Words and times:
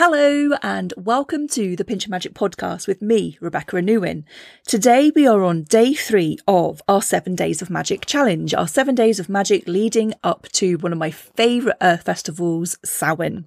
Hello 0.00 0.56
and 0.62 0.94
welcome 0.96 1.48
to 1.48 1.74
the 1.74 1.84
Pinch 1.84 2.04
of 2.04 2.10
Magic 2.12 2.32
podcast 2.32 2.86
with 2.86 3.02
me, 3.02 3.36
Rebecca 3.40 3.74
Anuin. 3.74 4.22
Today 4.64 5.10
we 5.12 5.26
are 5.26 5.42
on 5.42 5.64
day 5.64 5.92
three 5.92 6.38
of 6.46 6.80
our 6.86 7.02
seven 7.02 7.34
days 7.34 7.62
of 7.62 7.68
magic 7.68 8.06
challenge, 8.06 8.54
our 8.54 8.68
seven 8.68 8.94
days 8.94 9.18
of 9.18 9.28
magic 9.28 9.66
leading 9.66 10.14
up 10.22 10.46
to 10.52 10.76
one 10.76 10.92
of 10.92 11.00
my 11.00 11.10
favourite 11.10 11.78
earth 11.82 12.04
festivals, 12.04 12.78
Samhain. 12.84 13.46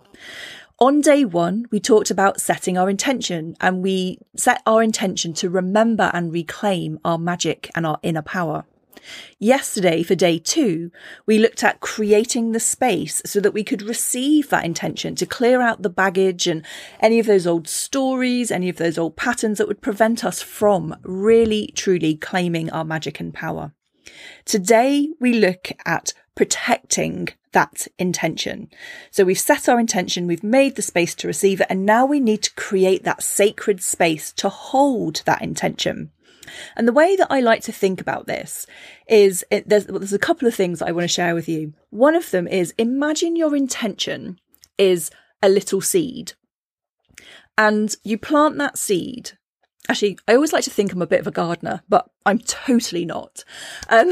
On 0.77 0.99
day 0.99 1.23
one, 1.23 1.67
we 1.71 1.79
talked 1.79 2.11
about 2.11 2.41
setting 2.41 2.77
our 2.77 2.89
intention 2.89 3.55
and 3.61 3.81
we 3.81 4.17
set 4.35 4.61
our 4.65 4.83
intention 4.83 5.31
to 5.35 5.49
remember 5.49 6.11
and 6.13 6.33
reclaim 6.33 6.99
our 7.05 7.17
magic 7.17 7.71
and 7.75 7.85
our 7.87 7.97
inner 8.03 8.23
power. 8.23 8.65
Yesterday, 9.39 10.03
for 10.03 10.15
day 10.15 10.37
two, 10.37 10.91
we 11.25 11.39
looked 11.39 11.63
at 11.63 11.79
creating 11.79 12.51
the 12.51 12.59
space 12.59 13.21
so 13.25 13.39
that 13.39 13.53
we 13.53 13.63
could 13.63 13.81
receive 13.81 14.49
that 14.49 14.65
intention 14.65 15.15
to 15.15 15.25
clear 15.25 15.61
out 15.61 15.81
the 15.81 15.89
baggage 15.89 16.47
and 16.47 16.65
any 16.99 17.19
of 17.19 17.25
those 17.25 17.47
old 17.47 17.67
stories, 17.67 18.51
any 18.51 18.69
of 18.69 18.77
those 18.77 18.97
old 18.97 19.15
patterns 19.15 19.57
that 19.57 19.67
would 19.67 19.81
prevent 19.81 20.23
us 20.23 20.41
from 20.41 20.95
really, 21.03 21.71
truly 21.75 22.15
claiming 22.15 22.69
our 22.69 22.85
magic 22.85 23.19
and 23.19 23.33
power. 23.33 23.73
Today, 24.45 25.09
we 25.19 25.33
look 25.33 25.71
at 25.85 26.13
protecting 26.35 27.29
that 27.51 27.87
intention. 27.99 28.69
So 29.11 29.23
we've 29.23 29.39
set 29.39 29.67
our 29.67 29.79
intention, 29.79 30.27
we've 30.27 30.43
made 30.43 30.75
the 30.75 30.81
space 30.81 31.13
to 31.15 31.27
receive 31.27 31.61
it, 31.61 31.67
and 31.69 31.85
now 31.85 32.05
we 32.05 32.19
need 32.19 32.43
to 32.43 32.53
create 32.55 33.03
that 33.03 33.23
sacred 33.23 33.83
space 33.83 34.31
to 34.33 34.49
hold 34.49 35.23
that 35.25 35.41
intention. 35.41 36.11
And 36.75 36.87
the 36.87 36.93
way 36.93 37.15
that 37.15 37.27
I 37.29 37.39
like 37.39 37.61
to 37.63 37.71
think 37.71 38.01
about 38.01 38.27
this 38.27 38.65
is 39.07 39.43
it, 39.51 39.67
there's, 39.67 39.85
there's 39.85 40.13
a 40.13 40.19
couple 40.19 40.47
of 40.47 40.55
things 40.55 40.81
I 40.81 40.91
want 40.91 41.03
to 41.03 41.07
share 41.07 41.35
with 41.35 41.47
you. 41.47 41.73
One 41.89 42.15
of 42.15 42.31
them 42.31 42.47
is 42.47 42.73
imagine 42.77 43.35
your 43.35 43.55
intention 43.55 44.39
is 44.77 45.11
a 45.43 45.49
little 45.49 45.81
seed 45.81 46.33
and 47.57 47.95
you 48.03 48.17
plant 48.17 48.57
that 48.57 48.77
seed. 48.77 49.31
Actually, 49.89 50.17
I 50.27 50.35
always 50.35 50.53
like 50.53 50.63
to 50.65 50.69
think 50.69 50.93
I'm 50.93 51.01
a 51.01 51.07
bit 51.07 51.19
of 51.19 51.27
a 51.27 51.31
gardener, 51.31 51.81
but 51.89 52.09
I'm 52.25 52.39
totally 52.39 53.05
not. 53.05 53.43
Um, 53.89 54.11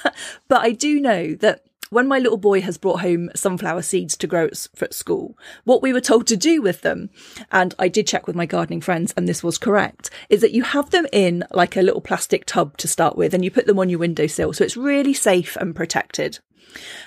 but 0.48 0.60
I 0.60 0.72
do 0.72 1.00
know 1.00 1.34
that 1.36 1.62
when 1.90 2.08
my 2.08 2.18
little 2.18 2.38
boy 2.38 2.60
has 2.62 2.78
brought 2.78 3.00
home 3.00 3.30
sunflower 3.34 3.82
seeds 3.82 4.16
to 4.16 4.26
grow 4.26 4.46
at 4.46 4.94
school, 4.94 5.36
what 5.64 5.82
we 5.82 5.92
were 5.92 6.00
told 6.00 6.26
to 6.28 6.36
do 6.36 6.62
with 6.62 6.80
them, 6.82 7.10
and 7.52 7.74
I 7.78 7.88
did 7.88 8.06
check 8.06 8.26
with 8.26 8.36
my 8.36 8.46
gardening 8.46 8.80
friends 8.80 9.12
and 9.16 9.28
this 9.28 9.42
was 9.42 9.58
correct, 9.58 10.08
is 10.28 10.40
that 10.40 10.52
you 10.52 10.62
have 10.62 10.90
them 10.90 11.06
in 11.12 11.44
like 11.50 11.76
a 11.76 11.82
little 11.82 12.00
plastic 12.00 12.46
tub 12.46 12.76
to 12.78 12.88
start 12.88 13.16
with 13.16 13.34
and 13.34 13.44
you 13.44 13.50
put 13.50 13.66
them 13.66 13.78
on 13.78 13.88
your 13.88 13.98
windowsill. 13.98 14.52
So 14.52 14.64
it's 14.64 14.76
really 14.76 15.14
safe 15.14 15.56
and 15.56 15.74
protected. 15.74 16.38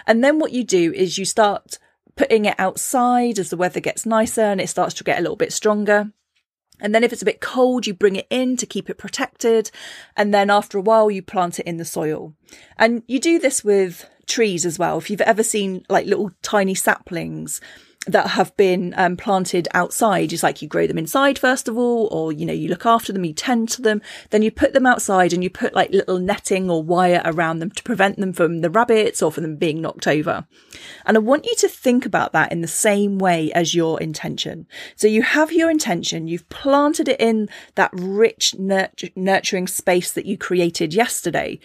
And 0.06 0.23
then 0.23 0.39
what 0.39 0.52
you 0.52 0.64
do 0.64 0.92
is 0.94 1.17
you 1.17 1.26
start 1.26 1.80
putting 2.16 2.45
it 2.45 2.56
outside 2.59 3.39
as 3.39 3.50
the 3.50 3.58
weather 3.58 3.80
gets 3.80 4.06
nicer 4.06 4.42
and 4.42 4.61
it 4.61 4.70
starts 4.70 4.94
to 4.95 5.04
get 5.04 5.17
a 5.17 5.22
little 5.22 5.38
bit 5.38 5.54
stronger. 5.54 6.11
And 6.80 6.94
then 6.94 7.04
if 7.04 7.14
it's 7.14 7.22
a 7.22 7.26
bit 7.26 7.39
cold, 7.39 7.88
you 7.88 7.94
bring 7.94 8.17
it 8.17 8.28
in 8.30 8.58
to 8.58 8.66
keep 8.66 8.89
it 8.89 8.98
protected. 8.98 9.72
And 10.17 10.34
then 10.34 10.50
after 10.50 10.78
a 10.78 10.81
while, 10.81 11.09
you 11.09 11.22
plant 11.22 11.59
it 11.59 11.66
in 11.66 11.78
the 11.78 11.86
soil. 11.86 12.34
And 12.78 13.04
you 13.08 13.20
do 13.20 13.39
this 13.39 13.64
with 13.64 14.09
trees 14.28 14.66
as 14.66 14.80
well. 14.80 14.98
If 14.98 15.10
you've 15.10 15.22
ever 15.22 15.44
seen 15.44 15.86
like 15.90 16.06
little 16.06 16.32
tiny 16.42 16.76
saplings 16.76 17.62
that 18.06 18.32
have 18.32 18.56
been 18.58 18.94
um, 18.98 19.16
planted 19.16 19.68
outside, 19.74 20.34
it's 20.34 20.44
like 20.44 20.62
you 20.62 20.68
grow 20.68 20.88
them 20.88 20.98
inside 20.98 21.40
first 21.40 21.70
of 21.70 21.78
all, 21.78 22.10
or 22.12 22.34
you 22.34 22.46
know, 22.46 22.54
you 22.54 22.68
look 22.68 22.86
after 22.86 23.14
them, 23.14 23.24
you 23.24 23.34
tend 23.34 23.70
to 23.70 23.82
them, 23.82 24.02
then 24.30 24.42
you 24.42 24.52
put 24.52 24.74
them 24.74 24.86
outside 24.86 25.32
and 25.32 25.42
you 25.42 25.50
put 25.50 25.74
like 25.74 25.90
little 25.92 26.20
netting 26.20 26.70
or 26.70 26.84
wire 26.84 27.22
around 27.24 27.60
them 27.60 27.72
to 27.72 27.84
prevent 27.84 28.18
them 28.18 28.34
from 28.34 28.60
the 28.60 28.70
rabbits 28.70 29.22
or 29.22 29.32
from 29.32 29.44
them 29.44 29.56
being 29.56 29.82
knocked 29.82 30.08
over. 30.08 30.46
And 31.06 31.16
I 31.16 31.22
want 31.22 31.46
you 31.46 31.56
to 31.56 31.70
think 31.70 32.06
about 32.06 32.34
that 32.34 32.52
in 32.52 32.60
the 32.60 32.68
same 32.68 33.20
way 33.20 33.54
as 33.54 33.74
your 33.74 34.02
intention. 34.02 34.68
So 34.98 35.08
you 35.08 35.22
have 35.22 35.54
your 35.54 35.70
intention, 35.70 36.28
you've 36.28 36.50
planted 36.50 37.08
it 37.08 37.22
in 37.22 37.48
that 37.76 37.92
rich, 37.94 38.54
nurturing 38.58 39.68
space 39.68 40.12
that 40.12 40.26
you 40.26 40.38
created 40.38 40.94
yesterday. 40.94 41.60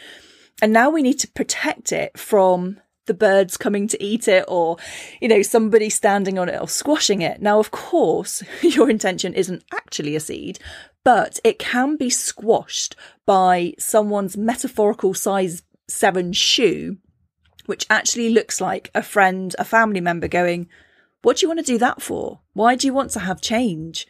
And 0.60 0.72
now 0.72 0.90
we 0.90 1.02
need 1.02 1.18
to 1.20 1.28
protect 1.28 1.92
it 1.92 2.18
from 2.18 2.80
the 3.06 3.14
birds 3.14 3.56
coming 3.56 3.88
to 3.88 4.02
eat 4.02 4.28
it 4.28 4.44
or, 4.46 4.76
you 5.20 5.28
know, 5.28 5.42
somebody 5.42 5.90
standing 5.90 6.38
on 6.38 6.48
it 6.48 6.60
or 6.60 6.68
squashing 6.68 7.22
it. 7.22 7.40
Now, 7.40 7.58
of 7.58 7.70
course, 7.72 8.42
your 8.62 8.88
intention 8.88 9.34
isn't 9.34 9.64
actually 9.72 10.14
a 10.14 10.20
seed, 10.20 10.60
but 11.04 11.40
it 11.42 11.58
can 11.58 11.96
be 11.96 12.10
squashed 12.10 12.94
by 13.26 13.74
someone's 13.78 14.36
metaphorical 14.36 15.14
size 15.14 15.62
seven 15.88 16.32
shoe, 16.32 16.98
which 17.66 17.86
actually 17.90 18.28
looks 18.28 18.60
like 18.60 18.90
a 18.94 19.02
friend, 19.02 19.56
a 19.58 19.64
family 19.64 20.00
member 20.00 20.28
going, 20.28 20.68
What 21.22 21.38
do 21.38 21.44
you 21.44 21.48
want 21.48 21.60
to 21.60 21.72
do 21.72 21.78
that 21.78 22.02
for? 22.02 22.40
Why 22.52 22.76
do 22.76 22.86
you 22.86 22.92
want 22.92 23.10
to 23.12 23.20
have 23.20 23.40
change? 23.40 24.06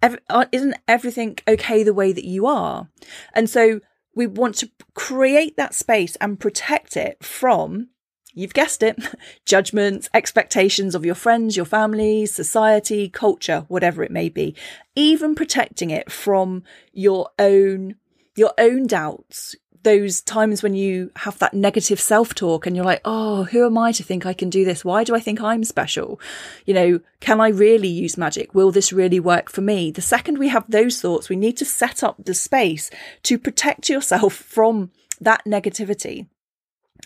Every, 0.00 0.20
uh, 0.30 0.46
isn't 0.52 0.76
everything 0.86 1.38
okay 1.46 1.82
the 1.82 1.94
way 1.94 2.12
that 2.12 2.24
you 2.24 2.46
are? 2.46 2.88
And 3.34 3.50
so 3.50 3.80
we 4.18 4.26
want 4.26 4.56
to 4.56 4.68
create 4.94 5.56
that 5.56 5.74
space 5.74 6.16
and 6.16 6.40
protect 6.40 6.96
it 6.96 7.24
from 7.24 7.88
you've 8.34 8.52
guessed 8.52 8.82
it, 8.82 8.98
judgments, 9.46 10.08
expectations 10.12 10.94
of 10.96 11.06
your 11.06 11.14
friends, 11.14 11.56
your 11.56 11.64
family, 11.64 12.26
society, 12.26 13.08
culture, 13.08 13.64
whatever 13.68 14.02
it 14.02 14.10
may 14.10 14.28
be. 14.28 14.56
Even 14.96 15.36
protecting 15.36 15.90
it 15.90 16.10
from 16.10 16.64
your 16.92 17.30
own, 17.38 17.94
your 18.34 18.52
own 18.58 18.88
doubts, 18.88 19.54
those 19.82 20.20
times 20.20 20.62
when 20.62 20.74
you 20.74 21.10
have 21.16 21.38
that 21.38 21.54
negative 21.54 22.00
self 22.00 22.34
talk 22.34 22.66
and 22.66 22.74
you're 22.74 22.84
like, 22.84 23.00
oh, 23.04 23.44
who 23.44 23.64
am 23.64 23.78
I 23.78 23.92
to 23.92 24.02
think 24.02 24.26
I 24.26 24.32
can 24.32 24.50
do 24.50 24.64
this? 24.64 24.84
Why 24.84 25.04
do 25.04 25.14
I 25.14 25.20
think 25.20 25.40
I'm 25.40 25.64
special? 25.64 26.20
You 26.66 26.74
know, 26.74 27.00
can 27.20 27.40
I 27.40 27.48
really 27.48 27.88
use 27.88 28.18
magic? 28.18 28.54
Will 28.54 28.70
this 28.70 28.92
really 28.92 29.20
work 29.20 29.50
for 29.50 29.60
me? 29.60 29.90
The 29.90 30.02
second 30.02 30.38
we 30.38 30.48
have 30.48 30.70
those 30.70 31.00
thoughts, 31.00 31.28
we 31.28 31.36
need 31.36 31.56
to 31.58 31.64
set 31.64 32.02
up 32.02 32.16
the 32.24 32.34
space 32.34 32.90
to 33.24 33.38
protect 33.38 33.88
yourself 33.88 34.32
from 34.56 34.90
that 35.20 35.44
negativity. 35.44 36.26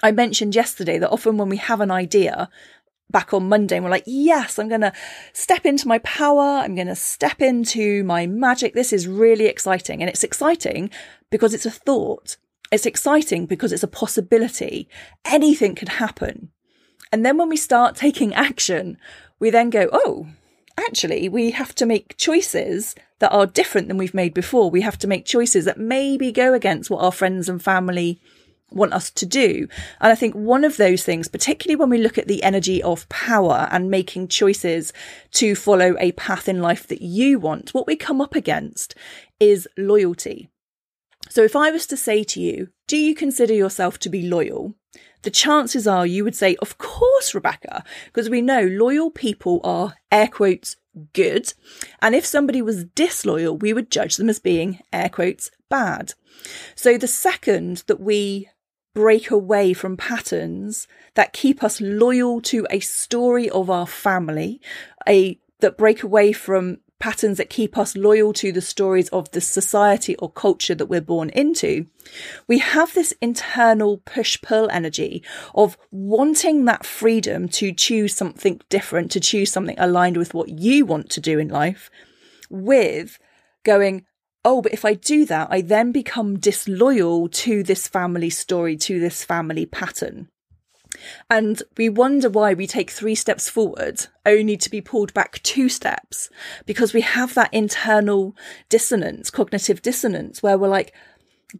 I 0.03 0.11
mentioned 0.11 0.55
yesterday 0.55 0.99
that 0.99 1.11
often 1.11 1.37
when 1.37 1.49
we 1.49 1.59
have 1.59 1.81
an 1.81 1.91
idea, 1.91 2.49
back 3.13 3.35
on 3.35 3.49
Monday 3.49 3.77
and 3.77 3.85
we're 3.85 3.91
like, 3.91 4.05
yes, 4.07 4.59
I'm 4.59 4.69
going 4.69 4.81
to 4.81 4.93
step 5.35 5.67
into 5.67 5.87
my 5.87 5.99
power. 5.99 6.41
I'm 6.41 6.75
going 6.75 6.87
to 6.87 6.97
step 6.97 7.43
into 7.43 8.03
my 8.05 8.27
magic. 8.27 8.73
This 8.73 8.93
is 8.93 9.07
really 9.07 9.47
exciting. 9.47 10.01
And 10.01 10.09
it's 10.09 10.25
exciting 10.25 10.91
because 11.31 11.55
it's 11.55 11.67
a 11.67 11.71
thought. 11.71 12.39
It's 12.73 12.87
exciting 12.87 13.45
because 13.45 13.71
it's 13.71 13.83
a 13.83 13.89
possibility. 13.89 14.89
Anything 15.27 15.75
could 15.75 15.91
happen. 15.91 16.51
And 17.13 17.25
then 17.25 17.37
when 17.37 17.51
we 17.51 17.57
start 17.59 17.97
taking 17.97 18.33
action, 18.33 18.97
we 19.39 19.51
then 19.51 19.69
go, 19.69 19.91
oh, 19.93 20.29
actually, 20.79 21.29
we 21.29 21.51
have 21.51 21.75
to 21.75 21.85
make 21.85 22.17
choices 22.17 22.95
that 23.19 23.31
are 23.31 23.45
different 23.45 23.89
than 23.89 23.99
we've 23.99 24.15
made 24.15 24.33
before. 24.33 24.71
We 24.71 24.81
have 24.81 24.99
to 25.01 25.07
make 25.07 25.27
choices 25.27 25.67
that 25.67 25.79
maybe 25.79 26.33
go 26.33 26.55
against 26.55 26.89
what 26.89 27.05
our 27.05 27.13
friends 27.13 27.47
and 27.51 27.63
family 27.63 28.19
want 28.71 28.95
us 28.95 29.11
to 29.11 29.27
do. 29.27 29.69
And 30.01 30.11
I 30.11 30.15
think 30.15 30.35
one 30.35 30.65
of 30.65 30.79
those 30.79 31.05
things, 31.05 31.29
particularly 31.29 31.77
when 31.77 31.91
we 31.91 31.99
look 31.99 32.17
at 32.17 32.27
the 32.27 32.43
energy 32.43 32.83
of 32.83 33.07
power 33.11 33.69
and 33.71 33.91
making 33.91 34.29
choices 34.29 34.95
to 35.33 35.55
follow 35.55 35.95
a 35.99 36.13
path 36.13 36.49
in 36.49 36.63
life 36.63 36.87
that 36.87 37.03
you 37.03 37.39
want, 37.39 37.75
what 37.75 37.87
we 37.87 37.97
come 37.97 38.23
up 38.23 38.35
against 38.35 38.95
is 39.39 39.69
loyalty. 39.77 40.49
So 41.29 41.43
if 41.43 41.57
I 41.57 41.71
was 41.71 41.87
to 41.87 41.97
say 41.97 42.25
to 42.25 42.41
you, 42.41 42.69
do 42.87 42.97
you 42.97 43.15
consider 43.15 43.55
yourself 43.55 43.99
to 44.01 44.09
be 44.09 44.29
loyal? 44.29 44.75
The 45.23 45.31
chances 45.31 45.87
are 45.87 46.07
you 46.07 46.25
would 46.25 46.35
say, 46.35 46.57
of 46.57 46.79
course, 46.79 47.35
Rebecca, 47.35 47.85
because 48.07 48.29
we 48.29 48.43
know 48.43 48.63
loyal 48.63 49.11
people 49.11 49.61
are 49.65 49.95
air 50.11 50.29
quotes 50.29 50.77
good. 51.13 51.55
And 52.01 52.15
if 52.15 52.27
somebody 52.27 52.61
was 52.61 52.85
disloyal, 52.85 53.57
we 53.57 53.73
would 53.73 53.91
judge 53.91 54.17
them 54.17 54.29
as 54.29 54.39
being 54.39 54.81
air 54.93 55.09
quotes 55.09 55.51
bad. 55.71 56.15
So 56.75 56.99
the 56.99 57.07
second 57.07 57.85
that 57.87 58.01
we 58.01 58.49
break 58.95 59.31
away 59.31 59.73
from 59.73 59.97
patterns 59.97 60.87
that 61.15 61.33
keep 61.33 61.63
us 61.63 61.81
loyal 61.81 62.41
to 62.43 62.67
a 62.69 62.81
story 62.81 63.49
of 63.49 63.71
our 63.71 63.87
family, 63.87 64.61
a 65.09 65.39
that 65.61 65.79
break 65.79 66.03
away 66.03 66.33
from 66.33 66.79
patterns 67.03 67.37
that 67.37 67.51
keep 67.51 67.77
us 67.77 67.97
loyal 67.97 68.33
to 68.33 68.53
the 68.53 68.61
stories 68.61 69.09
of 69.09 69.29
the 69.33 69.41
society 69.41 70.15
or 70.19 70.31
culture 70.31 70.73
that 70.73 70.87
we're 70.87 71.01
born 71.01 71.31
into, 71.31 71.85
we 72.47 72.61
have 72.61 72.95
this 72.95 73.13
internal 73.21 73.99
push 74.07 74.41
pull 74.41 74.71
energy 74.71 75.21
of 75.53 75.77
wanting 75.91 76.65
that 76.65 76.87
freedom 76.87 77.49
to 77.49 77.73
choose 77.73 78.15
something 78.15 78.61
different, 78.69 79.11
to 79.11 79.19
choose 79.19 79.51
something 79.51 79.75
aligned 79.81 80.17
with 80.17 80.33
what 80.33 80.49
you 80.49 80.87
want 80.87 81.11
to 81.11 81.21
do 81.21 81.41
in 81.41 81.49
life, 81.49 81.91
with 82.49 83.19
going, 83.65 84.07
oh, 84.45 84.63
but 84.63 84.73
if 84.73 84.85
I 84.85 84.95
do 84.95 85.25
that, 85.27 85.49
I 85.51 85.61
then 85.61 85.91
become 85.91 86.39
disloyal 86.39 87.29
to 87.29 87.65
this 87.65 87.89
family 87.89 88.31
story, 88.31 88.77
to 88.77 89.01
this 89.01 89.25
family 89.25 89.67
pattern. 89.67 90.29
And 91.31 91.63
we 91.77 91.89
wonder 91.89 92.29
why 92.29 92.55
we 92.55 92.67
take 92.67 92.91
three 92.91 93.15
steps 93.15 93.49
forward 93.49 94.07
only 94.27 94.57
to 94.57 94.71
be 94.71 94.81
pulled 94.81 95.15
back 95.15 95.43
two 95.43 95.69
steps 95.69 96.31
because 96.67 96.93
we 96.93 97.01
have 97.01 97.35
that 97.35 97.53
internal 97.53 98.37
dissonance, 98.69 99.31
cognitive 99.31 99.83
dissonance, 99.83 100.43
where 100.43 100.59
we're 100.59 100.69
like, 100.69 100.93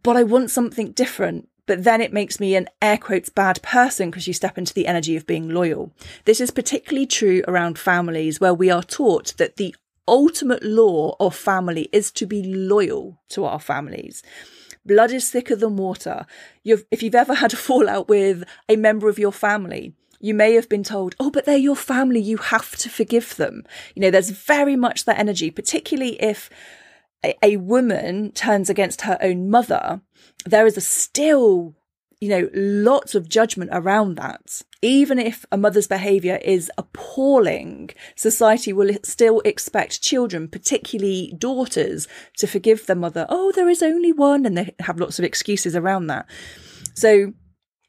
but 0.03 0.17
I 0.17 0.23
want 0.23 0.51
something 0.51 0.93
different. 0.93 1.49
But 1.67 1.85
then 1.85 2.01
it 2.01 2.13
makes 2.13 2.41
me 2.41 2.57
an 2.57 2.69
air 2.81 2.99
quotes 2.99 3.29
bad 3.29 3.63
person 3.63 4.11
because 4.11 4.27
you 4.27 4.35
step 4.35 4.59
into 4.59 4.75
the 4.75 4.87
energy 4.87 5.17
of 5.17 5.27
being 5.27 5.49
loyal. 5.49 5.93
This 6.25 6.41
is 6.41 6.51
particularly 6.51 7.07
true 7.07 7.43
around 7.47 7.79
families 7.79 8.41
where 8.41 8.55
we 8.55 8.69
are 8.69 8.83
taught 8.83 9.37
that 9.37 9.57
the 9.57 9.75
ultimate 10.09 10.65
law 10.65 11.15
of 11.21 11.35
family 11.35 11.89
is 11.93 12.11
to 12.11 12.27
be 12.27 12.43
loyal 12.43 13.21
to 13.29 13.45
our 13.45 13.61
families. 13.61 14.23
Blood 14.85 15.13
is 15.13 15.31
thicker 15.31 15.57
than 15.57 15.77
water. 15.77 16.27
You've, 16.63 16.85
if 16.91 17.03
you've 17.03 17.15
ever 17.15 17.35
had 17.35 17.53
a 17.53 17.57
fallout 17.69 18.09
with 18.09 18.45
a 18.69 18.77
member 18.77 19.09
of 19.09 19.19
your 19.19 19.33
family, 19.33 19.95
you 20.21 20.35
may 20.35 20.55
have 20.55 20.69
been 20.69 20.85
told, 20.85 21.17
oh, 21.19 21.31
but 21.31 21.45
they're 21.45 21.57
your 21.57 21.77
family. 21.77 22.21
You 22.21 22.37
have 22.37 22.77
to 22.77 22.89
forgive 22.89 23.37
them. 23.37 23.65
You 23.95 24.03
know, 24.03 24.11
there's 24.11 24.31
very 24.31 24.77
much 24.77 25.05
that 25.05 25.19
energy, 25.19 25.51
particularly 25.51 26.21
if 26.23 26.49
a, 27.25 27.35
a 27.43 27.57
woman 27.57 28.31
turns 28.33 28.71
against 28.71 29.03
her 29.03 29.19
own 29.21 29.51
mother. 29.51 30.01
There 30.47 30.67
is 30.67 30.77
a 30.77 30.81
still 30.81 31.75
you 32.23 32.29
know, 32.29 32.49
lots 32.55 33.17
of 33.17 33.29
judgment 33.29 33.69
around 33.73 34.15
that. 34.15 34.63
Even 34.81 35.19
if 35.19 35.45
a 35.51 35.57
mother's 35.57 35.89
behavior 35.89 36.39
is 36.45 36.71
appalling, 36.79 37.91
society 38.15 38.73
will 38.73 38.95
still 39.03 39.41
expect 39.41 40.03
children, 40.03 40.47
particularly 40.47 41.35
daughters, 41.37 42.07
to 42.39 42.47
forgive 42.47 42.87
their 42.87 42.95
mother. 42.95 43.27
Oh, 43.29 43.51
there 43.51 43.69
is 43.69 43.83
only 43.83 44.13
one. 44.13 44.47
And 44.47 44.57
they 44.57 44.73
have 44.79 45.01
lots 45.01 45.19
of 45.19 45.25
excuses 45.25 45.75
around 45.75 46.07
that. 46.07 46.27
So, 46.95 47.33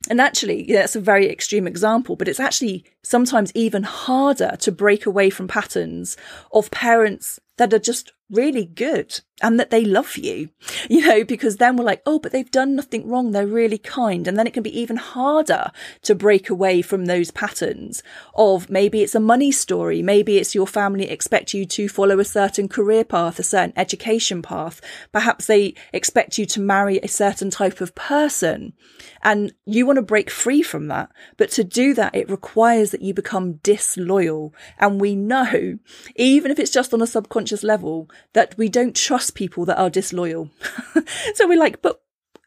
and 0.09 0.19
actually, 0.19 0.68
yeah, 0.68 0.79
that's 0.79 0.95
a 0.95 1.00
very 1.00 1.29
extreme 1.29 1.68
example, 1.68 2.15
but 2.15 2.27
it's 2.27 2.39
actually 2.39 2.86
sometimes 3.03 3.51
even 3.53 3.83
harder 3.83 4.57
to 4.62 4.71
break 4.71 5.06
away 5.06 5.29
from 5.29 5.47
patterns 5.47 6.18
of 6.51 6.71
parents 6.71 7.39
that 7.57 7.71
are 7.71 7.77
just 7.77 8.12
really 8.29 8.65
good 8.65 9.19
and 9.41 9.59
that 9.59 9.69
they 9.69 9.83
love 9.83 10.17
you, 10.17 10.49
you 10.89 11.05
know, 11.05 11.23
because 11.23 11.57
then 11.57 11.75
we're 11.75 11.83
like, 11.83 12.01
oh, 12.05 12.19
but 12.19 12.31
they've 12.31 12.51
done 12.51 12.75
nothing 12.75 13.07
wrong. 13.07 13.31
They're 13.31 13.45
really 13.45 13.77
kind. 13.77 14.27
And 14.27 14.39
then 14.39 14.47
it 14.47 14.53
can 14.53 14.63
be 14.63 14.79
even 14.79 14.95
harder 14.95 15.71
to 16.03 16.15
break 16.15 16.49
away 16.49 16.81
from 16.81 17.05
those 17.05 17.31
patterns 17.31 18.01
of 18.35 18.69
maybe 18.69 19.01
it's 19.01 19.15
a 19.15 19.19
money 19.19 19.51
story. 19.51 20.01
Maybe 20.01 20.37
it's 20.37 20.55
your 20.55 20.67
family 20.67 21.09
expect 21.09 21.53
you 21.53 21.65
to 21.65 21.89
follow 21.89 22.19
a 22.19 22.25
certain 22.25 22.67
career 22.67 23.03
path, 23.03 23.37
a 23.39 23.43
certain 23.43 23.73
education 23.75 24.41
path. 24.41 24.81
Perhaps 25.11 25.47
they 25.47 25.75
expect 25.91 26.37
you 26.37 26.45
to 26.47 26.61
marry 26.61 26.97
a 26.99 27.07
certain 27.07 27.49
type 27.49 27.81
of 27.81 27.95
person 27.95 28.73
and 29.21 29.53
you 29.65 29.85
want 29.85 29.97
to 29.97 30.03
break 30.03 30.29
free 30.29 30.61
from 30.61 30.87
that. 30.87 31.09
But 31.37 31.49
to 31.51 31.63
do 31.63 31.93
that, 31.95 32.15
it 32.15 32.29
requires 32.29 32.91
that 32.91 33.01
you 33.01 33.13
become 33.13 33.53
disloyal. 33.63 34.53
And 34.77 34.99
we 34.99 35.15
know, 35.15 35.79
even 36.15 36.51
if 36.51 36.59
it's 36.59 36.71
just 36.71 36.93
on 36.93 37.01
a 37.01 37.07
subconscious 37.07 37.63
level, 37.63 38.09
that 38.33 38.57
we 38.57 38.69
don't 38.69 38.95
trust 38.95 39.36
people 39.36 39.65
that 39.65 39.80
are 39.80 39.89
disloyal. 39.89 40.50
so 41.36 41.48
we're 41.48 41.60
like, 41.60 41.81
but 41.81 42.01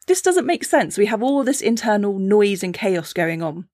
this 0.07 0.23
doesn't 0.23 0.47
make 0.47 0.65
sense. 0.65 0.97
We 0.97 1.07
have 1.07 1.23
all 1.23 1.45
this 1.45 1.61
internal 1.61 2.19
noise 2.19 2.63
and 2.63 2.73
chaos 2.73 3.13
going 3.13 3.43
on. 3.43 3.69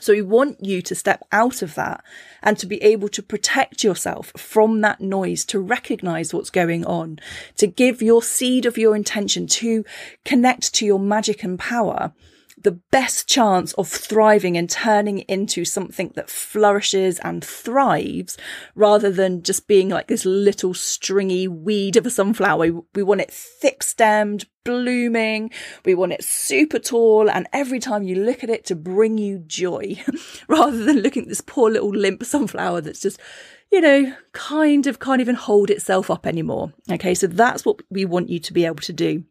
So 0.00 0.12
we 0.12 0.22
want 0.22 0.64
you 0.64 0.80
to 0.82 0.94
step 0.94 1.22
out 1.32 1.62
of 1.62 1.74
that 1.74 2.04
and 2.42 2.56
to 2.58 2.66
be 2.66 2.80
able 2.82 3.08
to 3.08 3.22
protect 3.22 3.82
yourself 3.82 4.32
from 4.36 4.80
that 4.82 5.00
noise, 5.00 5.44
to 5.46 5.58
recognize 5.58 6.32
what's 6.32 6.50
going 6.50 6.84
on, 6.84 7.18
to 7.56 7.66
give 7.66 8.00
your 8.00 8.22
seed 8.22 8.64
of 8.64 8.78
your 8.78 8.94
intention 8.94 9.46
to 9.46 9.84
connect 10.24 10.74
to 10.74 10.86
your 10.86 11.00
magic 11.00 11.42
and 11.42 11.58
power 11.58 12.12
the 12.62 12.80
best 12.90 13.28
chance 13.28 13.72
of 13.74 13.88
thriving 13.88 14.56
and 14.56 14.68
turning 14.68 15.20
into 15.20 15.64
something 15.64 16.12
that 16.14 16.30
flourishes 16.30 17.18
and 17.20 17.44
thrives 17.44 18.36
rather 18.74 19.10
than 19.10 19.42
just 19.42 19.68
being 19.68 19.88
like 19.88 20.08
this 20.08 20.24
little 20.24 20.74
stringy 20.74 21.48
weed 21.48 21.96
of 21.96 22.06
a 22.06 22.10
sunflower. 22.10 22.82
We 22.94 23.02
want 23.02 23.20
it 23.20 23.32
thick 23.32 23.82
stemmed, 23.82 24.46
blooming. 24.64 25.50
We 25.84 25.94
want 25.94 26.12
it 26.12 26.24
super 26.24 26.78
tall. 26.78 27.30
And 27.30 27.46
every 27.52 27.78
time 27.78 28.02
you 28.02 28.16
look 28.16 28.42
at 28.42 28.50
it 28.50 28.64
to 28.66 28.74
bring 28.76 29.18
you 29.18 29.38
joy 29.38 30.02
rather 30.48 30.84
than 30.84 31.00
looking 31.00 31.22
at 31.24 31.28
this 31.28 31.40
poor 31.40 31.70
little 31.70 31.90
limp 31.90 32.24
sunflower 32.24 32.82
that's 32.82 33.00
just 33.00 33.20
you 33.70 33.82
know, 33.82 34.14
kind 34.32 34.86
of 34.86 34.98
can't 34.98 35.20
even 35.20 35.34
hold 35.34 35.70
itself 35.70 36.10
up 36.10 36.26
anymore. 36.26 36.72
Okay, 36.90 37.14
so 37.14 37.26
that's 37.26 37.66
what 37.66 37.80
we 37.90 38.04
want 38.06 38.30
you 38.30 38.38
to 38.40 38.52
be 38.54 38.64
able 38.64 38.76
to 38.76 38.92
do. 38.92 39.24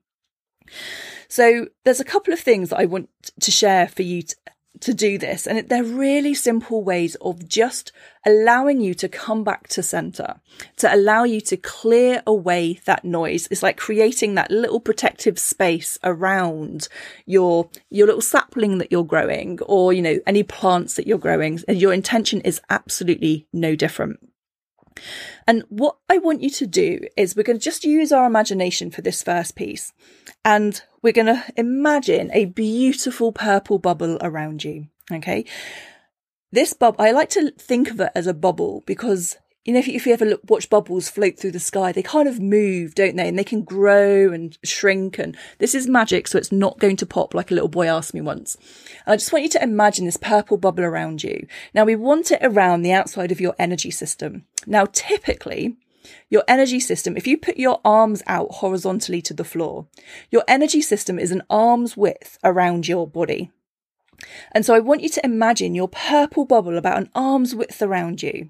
So 1.27 1.67
there's 1.83 1.99
a 1.99 2.05
couple 2.05 2.33
of 2.33 2.39
things 2.39 2.69
that 2.69 2.79
I 2.79 2.85
want 2.85 3.09
to 3.39 3.51
share 3.51 3.87
for 3.87 4.01
you 4.01 4.23
to, 4.23 4.35
to 4.81 4.93
do 4.93 5.17
this. 5.17 5.47
And 5.47 5.67
they're 5.67 5.83
really 5.83 6.33
simple 6.33 6.83
ways 6.83 7.15
of 7.15 7.47
just 7.47 7.91
allowing 8.25 8.81
you 8.81 8.93
to 8.95 9.09
come 9.09 9.43
back 9.43 9.67
to 9.69 9.83
center, 9.83 10.39
to 10.77 10.93
allow 10.93 11.23
you 11.23 11.41
to 11.41 11.57
clear 11.57 12.21
away 12.27 12.79
that 12.85 13.03
noise. 13.03 13.47
It's 13.49 13.63
like 13.63 13.77
creating 13.77 14.35
that 14.35 14.51
little 14.51 14.79
protective 14.79 15.39
space 15.39 15.97
around 16.03 16.87
your, 17.25 17.69
your 17.89 18.07
little 18.07 18.21
sapling 18.21 18.77
that 18.77 18.91
you're 18.91 19.03
growing 19.03 19.59
or, 19.61 19.93
you 19.93 20.01
know, 20.01 20.19
any 20.27 20.43
plants 20.43 20.95
that 20.95 21.07
you're 21.07 21.17
growing. 21.17 21.59
And 21.67 21.81
your 21.81 21.93
intention 21.93 22.41
is 22.41 22.61
absolutely 22.69 23.47
no 23.51 23.75
different. 23.75 24.19
And 25.45 25.63
what 25.69 25.97
I 26.09 26.17
want 26.17 26.41
you 26.41 26.49
to 26.51 26.67
do 26.67 26.99
is 27.15 27.35
we're 27.35 27.43
going 27.43 27.59
to 27.59 27.63
just 27.63 27.83
use 27.83 28.11
our 28.11 28.25
imagination 28.25 28.91
for 28.91 29.01
this 29.01 29.23
first 29.23 29.55
piece. 29.55 29.93
And 30.43 30.81
we're 31.01 31.13
going 31.13 31.27
to 31.27 31.43
imagine 31.55 32.31
a 32.33 32.45
beautiful 32.45 33.31
purple 33.31 33.79
bubble 33.79 34.17
around 34.21 34.63
you. 34.63 34.87
Okay. 35.11 35.45
This 36.51 36.73
bubble, 36.73 37.03
I 37.03 37.11
like 37.11 37.29
to 37.31 37.51
think 37.51 37.89
of 37.89 37.99
it 37.99 38.11
as 38.15 38.27
a 38.27 38.33
bubble 38.33 38.83
because 38.85 39.37
you 39.67 39.73
know, 39.73 39.79
if 39.79 39.87
you, 39.87 39.95
if 39.95 40.07
you 40.07 40.13
ever 40.13 40.25
look, 40.25 40.41
watch 40.47 40.69
bubbles 40.69 41.09
float 41.09 41.37
through 41.37 41.51
the 41.51 41.59
sky, 41.59 41.91
they 41.91 42.01
kind 42.01 42.29
of 42.29 42.39
move, 42.39 42.95
don't 42.95 43.17
they? 43.17 43.27
And 43.27 43.37
they 43.37 43.43
can 43.43 43.63
grow 43.63 44.31
and 44.31 44.57
shrink. 44.63 45.19
And 45.19 45.35
this 45.59 45.75
is 45.75 45.89
magic, 45.89 46.29
so 46.29 46.37
it's 46.37 46.53
not 46.53 46.79
going 46.79 46.95
to 46.95 47.05
pop 47.05 47.33
like 47.33 47.51
a 47.51 47.53
little 47.53 47.67
boy 47.67 47.87
asked 47.87 48.13
me 48.13 48.21
once. 48.21 48.55
And 49.05 49.11
I 49.11 49.17
just 49.17 49.33
want 49.33 49.43
you 49.43 49.49
to 49.49 49.61
imagine 49.61 50.05
this 50.05 50.15
purple 50.15 50.55
bubble 50.55 50.85
around 50.85 51.21
you. 51.21 51.45
Now 51.73 51.83
we 51.83 51.97
want 51.97 52.31
it 52.31 52.39
around 52.41 52.81
the 52.81 52.93
outside 52.93 53.29
of 53.29 53.41
your 53.41 53.55
energy 53.59 53.91
system. 53.91 54.45
Now, 54.65 54.85
typically, 54.85 55.75
your 56.29 56.45
energy 56.47 56.79
system, 56.79 57.17
if 57.17 57.27
you 57.27 57.37
put 57.37 57.57
your 57.57 57.81
arms 57.83 58.23
out 58.25 58.47
horizontally 58.55 59.21
to 59.23 59.33
the 59.33 59.43
floor, 59.43 59.87
your 60.31 60.45
energy 60.47 60.81
system 60.81 61.19
is 61.19 61.31
an 61.31 61.43
arm's 61.49 61.97
width 61.97 62.37
around 62.41 62.87
your 62.87 63.05
body. 63.05 63.51
And 64.51 64.65
so 64.65 64.73
I 64.73 64.79
want 64.79 65.01
you 65.01 65.09
to 65.09 65.25
imagine 65.25 65.75
your 65.75 65.87
purple 65.87 66.45
bubble 66.45 66.77
about 66.77 66.97
an 66.97 67.09
arm's 67.13 67.53
width 67.55 67.81
around 67.81 68.23
you. 68.23 68.49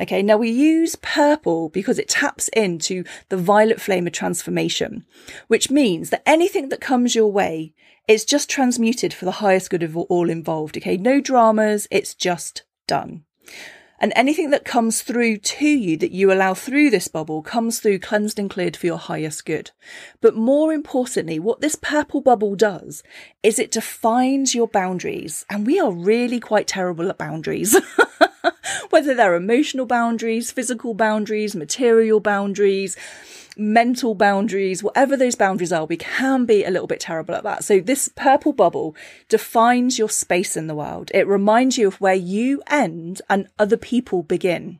Okay, 0.00 0.22
now 0.22 0.36
we 0.36 0.50
use 0.50 0.96
purple 0.96 1.70
because 1.70 1.98
it 1.98 2.08
taps 2.08 2.48
into 2.48 3.04
the 3.30 3.36
violet 3.36 3.80
flame 3.80 4.06
of 4.06 4.12
transformation, 4.12 5.04
which 5.48 5.70
means 5.70 6.10
that 6.10 6.22
anything 6.24 6.68
that 6.68 6.80
comes 6.80 7.14
your 7.14 7.32
way 7.32 7.74
is 8.06 8.24
just 8.24 8.48
transmuted 8.48 9.12
for 9.12 9.24
the 9.24 9.32
highest 9.32 9.70
good 9.70 9.82
of 9.82 9.96
all 9.96 10.30
involved. 10.30 10.76
Okay, 10.76 10.96
no 10.96 11.20
dramas, 11.20 11.88
it's 11.90 12.14
just 12.14 12.62
done. 12.86 13.24
And 13.98 14.12
anything 14.14 14.50
that 14.50 14.64
comes 14.64 15.02
through 15.02 15.38
to 15.38 15.66
you 15.66 15.96
that 15.96 16.12
you 16.12 16.32
allow 16.32 16.54
through 16.54 16.90
this 16.90 17.08
bubble 17.08 17.42
comes 17.42 17.80
through 17.80 17.98
cleansed 17.98 18.38
and 18.38 18.48
cleared 18.48 18.76
for 18.76 18.86
your 18.86 18.98
highest 18.98 19.44
good. 19.44 19.72
But 20.20 20.36
more 20.36 20.72
importantly, 20.72 21.38
what 21.38 21.60
this 21.60 21.74
purple 21.74 22.20
bubble 22.20 22.54
does 22.54 23.02
is 23.42 23.58
it 23.58 23.72
defines 23.72 24.54
your 24.54 24.68
boundaries. 24.68 25.44
And 25.50 25.66
we 25.66 25.80
are 25.80 25.90
really 25.90 26.38
quite 26.38 26.68
terrible 26.68 27.08
at 27.08 27.18
boundaries. 27.18 27.76
Whether 28.90 29.14
they're 29.14 29.34
emotional 29.34 29.86
boundaries, 29.86 30.50
physical 30.50 30.94
boundaries, 30.94 31.54
material 31.54 32.20
boundaries, 32.20 32.96
mental 33.56 34.14
boundaries, 34.14 34.82
whatever 34.82 35.16
those 35.16 35.34
boundaries 35.34 35.72
are, 35.72 35.84
we 35.84 35.96
can 35.96 36.44
be 36.44 36.64
a 36.64 36.70
little 36.70 36.86
bit 36.86 37.00
terrible 37.00 37.34
at 37.34 37.42
that. 37.42 37.64
So 37.64 37.80
this 37.80 38.08
purple 38.08 38.52
bubble 38.52 38.94
defines 39.28 39.98
your 39.98 40.08
space 40.08 40.56
in 40.56 40.68
the 40.68 40.74
world. 40.74 41.10
It 41.12 41.26
reminds 41.26 41.76
you 41.76 41.88
of 41.88 42.00
where 42.00 42.14
you 42.14 42.62
end 42.68 43.20
and 43.28 43.48
other 43.58 43.76
people 43.76 44.22
begin. 44.22 44.78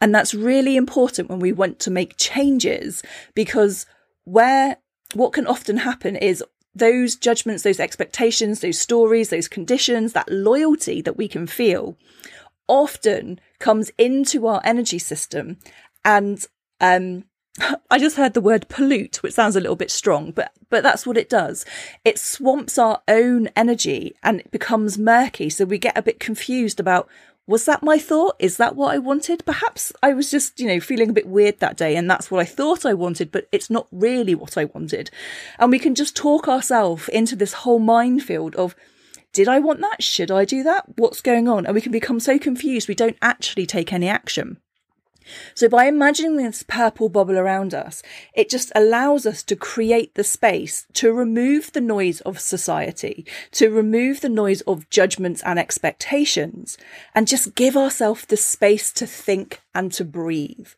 And 0.00 0.14
that's 0.14 0.34
really 0.34 0.76
important 0.76 1.28
when 1.28 1.38
we 1.38 1.52
want 1.52 1.78
to 1.80 1.90
make 1.90 2.16
changes 2.16 3.02
because 3.34 3.86
where 4.24 4.78
what 5.14 5.32
can 5.32 5.46
often 5.46 5.78
happen 5.78 6.16
is 6.16 6.42
those 6.74 7.16
judgments, 7.16 7.62
those 7.62 7.80
expectations, 7.80 8.60
those 8.60 8.78
stories, 8.78 9.30
those 9.30 9.48
conditions, 9.48 10.12
that 10.12 10.30
loyalty 10.30 11.00
that 11.02 11.16
we 11.16 11.28
can 11.28 11.46
feel 11.46 11.96
often 12.66 13.38
comes 13.58 13.90
into 13.98 14.46
our 14.46 14.60
energy 14.64 14.98
system 14.98 15.58
and 16.04 16.46
um, 16.80 17.24
I 17.90 17.98
just 17.98 18.16
heard 18.16 18.34
the 18.34 18.40
word 18.40 18.68
pollute, 18.68 19.22
which 19.22 19.34
sounds 19.34 19.56
a 19.56 19.60
little 19.60 19.76
bit 19.76 19.90
strong, 19.90 20.32
but 20.32 20.52
but 20.70 20.82
that's 20.82 21.06
what 21.06 21.16
it 21.16 21.28
does. 21.28 21.64
It 22.04 22.18
swamps 22.18 22.78
our 22.78 23.00
own 23.06 23.48
energy 23.54 24.16
and 24.22 24.40
it 24.40 24.50
becomes 24.50 24.98
murky. 24.98 25.48
So 25.50 25.64
we 25.64 25.78
get 25.78 25.96
a 25.96 26.02
bit 26.02 26.18
confused 26.18 26.80
about 26.80 27.08
was 27.46 27.66
that 27.66 27.82
my 27.82 27.98
thought? 27.98 28.36
Is 28.38 28.56
that 28.56 28.74
what 28.74 28.94
I 28.94 28.98
wanted? 28.98 29.44
Perhaps 29.44 29.92
I 30.02 30.14
was 30.14 30.30
just, 30.30 30.58
you 30.58 30.66
know, 30.66 30.80
feeling 30.80 31.10
a 31.10 31.14
bit 31.14 31.26
weird 31.26 31.60
that 31.60 31.76
day 31.76 31.96
and 31.96 32.10
that's 32.10 32.30
what 32.30 32.40
I 32.40 32.44
thought 32.44 32.86
I 32.86 32.94
wanted, 32.94 33.30
but 33.30 33.48
it's 33.52 33.68
not 33.68 33.86
really 33.92 34.34
what 34.34 34.56
I 34.56 34.64
wanted. 34.64 35.10
And 35.58 35.70
we 35.70 35.78
can 35.78 35.94
just 35.94 36.16
talk 36.16 36.48
ourselves 36.48 37.08
into 37.08 37.36
this 37.36 37.52
whole 37.52 37.78
minefield 37.78 38.54
of 38.56 38.74
did 39.32 39.48
I 39.48 39.58
want 39.58 39.80
that? 39.80 40.02
Should 40.02 40.30
I 40.30 40.44
do 40.44 40.62
that? 40.62 40.84
What's 40.96 41.20
going 41.20 41.48
on? 41.48 41.66
And 41.66 41.74
we 41.74 41.80
can 41.80 41.90
become 41.90 42.20
so 42.20 42.38
confused 42.38 42.88
we 42.88 42.94
don't 42.94 43.18
actually 43.20 43.66
take 43.66 43.92
any 43.92 44.08
action. 44.08 44.58
So 45.54 45.68
by 45.68 45.86
imagining 45.86 46.36
this 46.36 46.62
purple 46.62 47.08
bubble 47.08 47.38
around 47.38 47.74
us, 47.74 48.02
it 48.34 48.48
just 48.50 48.70
allows 48.74 49.26
us 49.26 49.42
to 49.44 49.56
create 49.56 50.14
the 50.14 50.24
space 50.24 50.86
to 50.94 51.12
remove 51.12 51.72
the 51.72 51.80
noise 51.80 52.20
of 52.22 52.40
society, 52.40 53.26
to 53.52 53.70
remove 53.70 54.20
the 54.20 54.28
noise 54.28 54.60
of 54.62 54.88
judgments 54.90 55.42
and 55.44 55.58
expectations, 55.58 56.76
and 57.14 57.28
just 57.28 57.54
give 57.54 57.76
ourselves 57.76 58.24
the 58.26 58.36
space 58.36 58.92
to 58.92 59.06
think 59.06 59.62
and 59.74 59.92
to 59.92 60.04
breathe. 60.04 60.68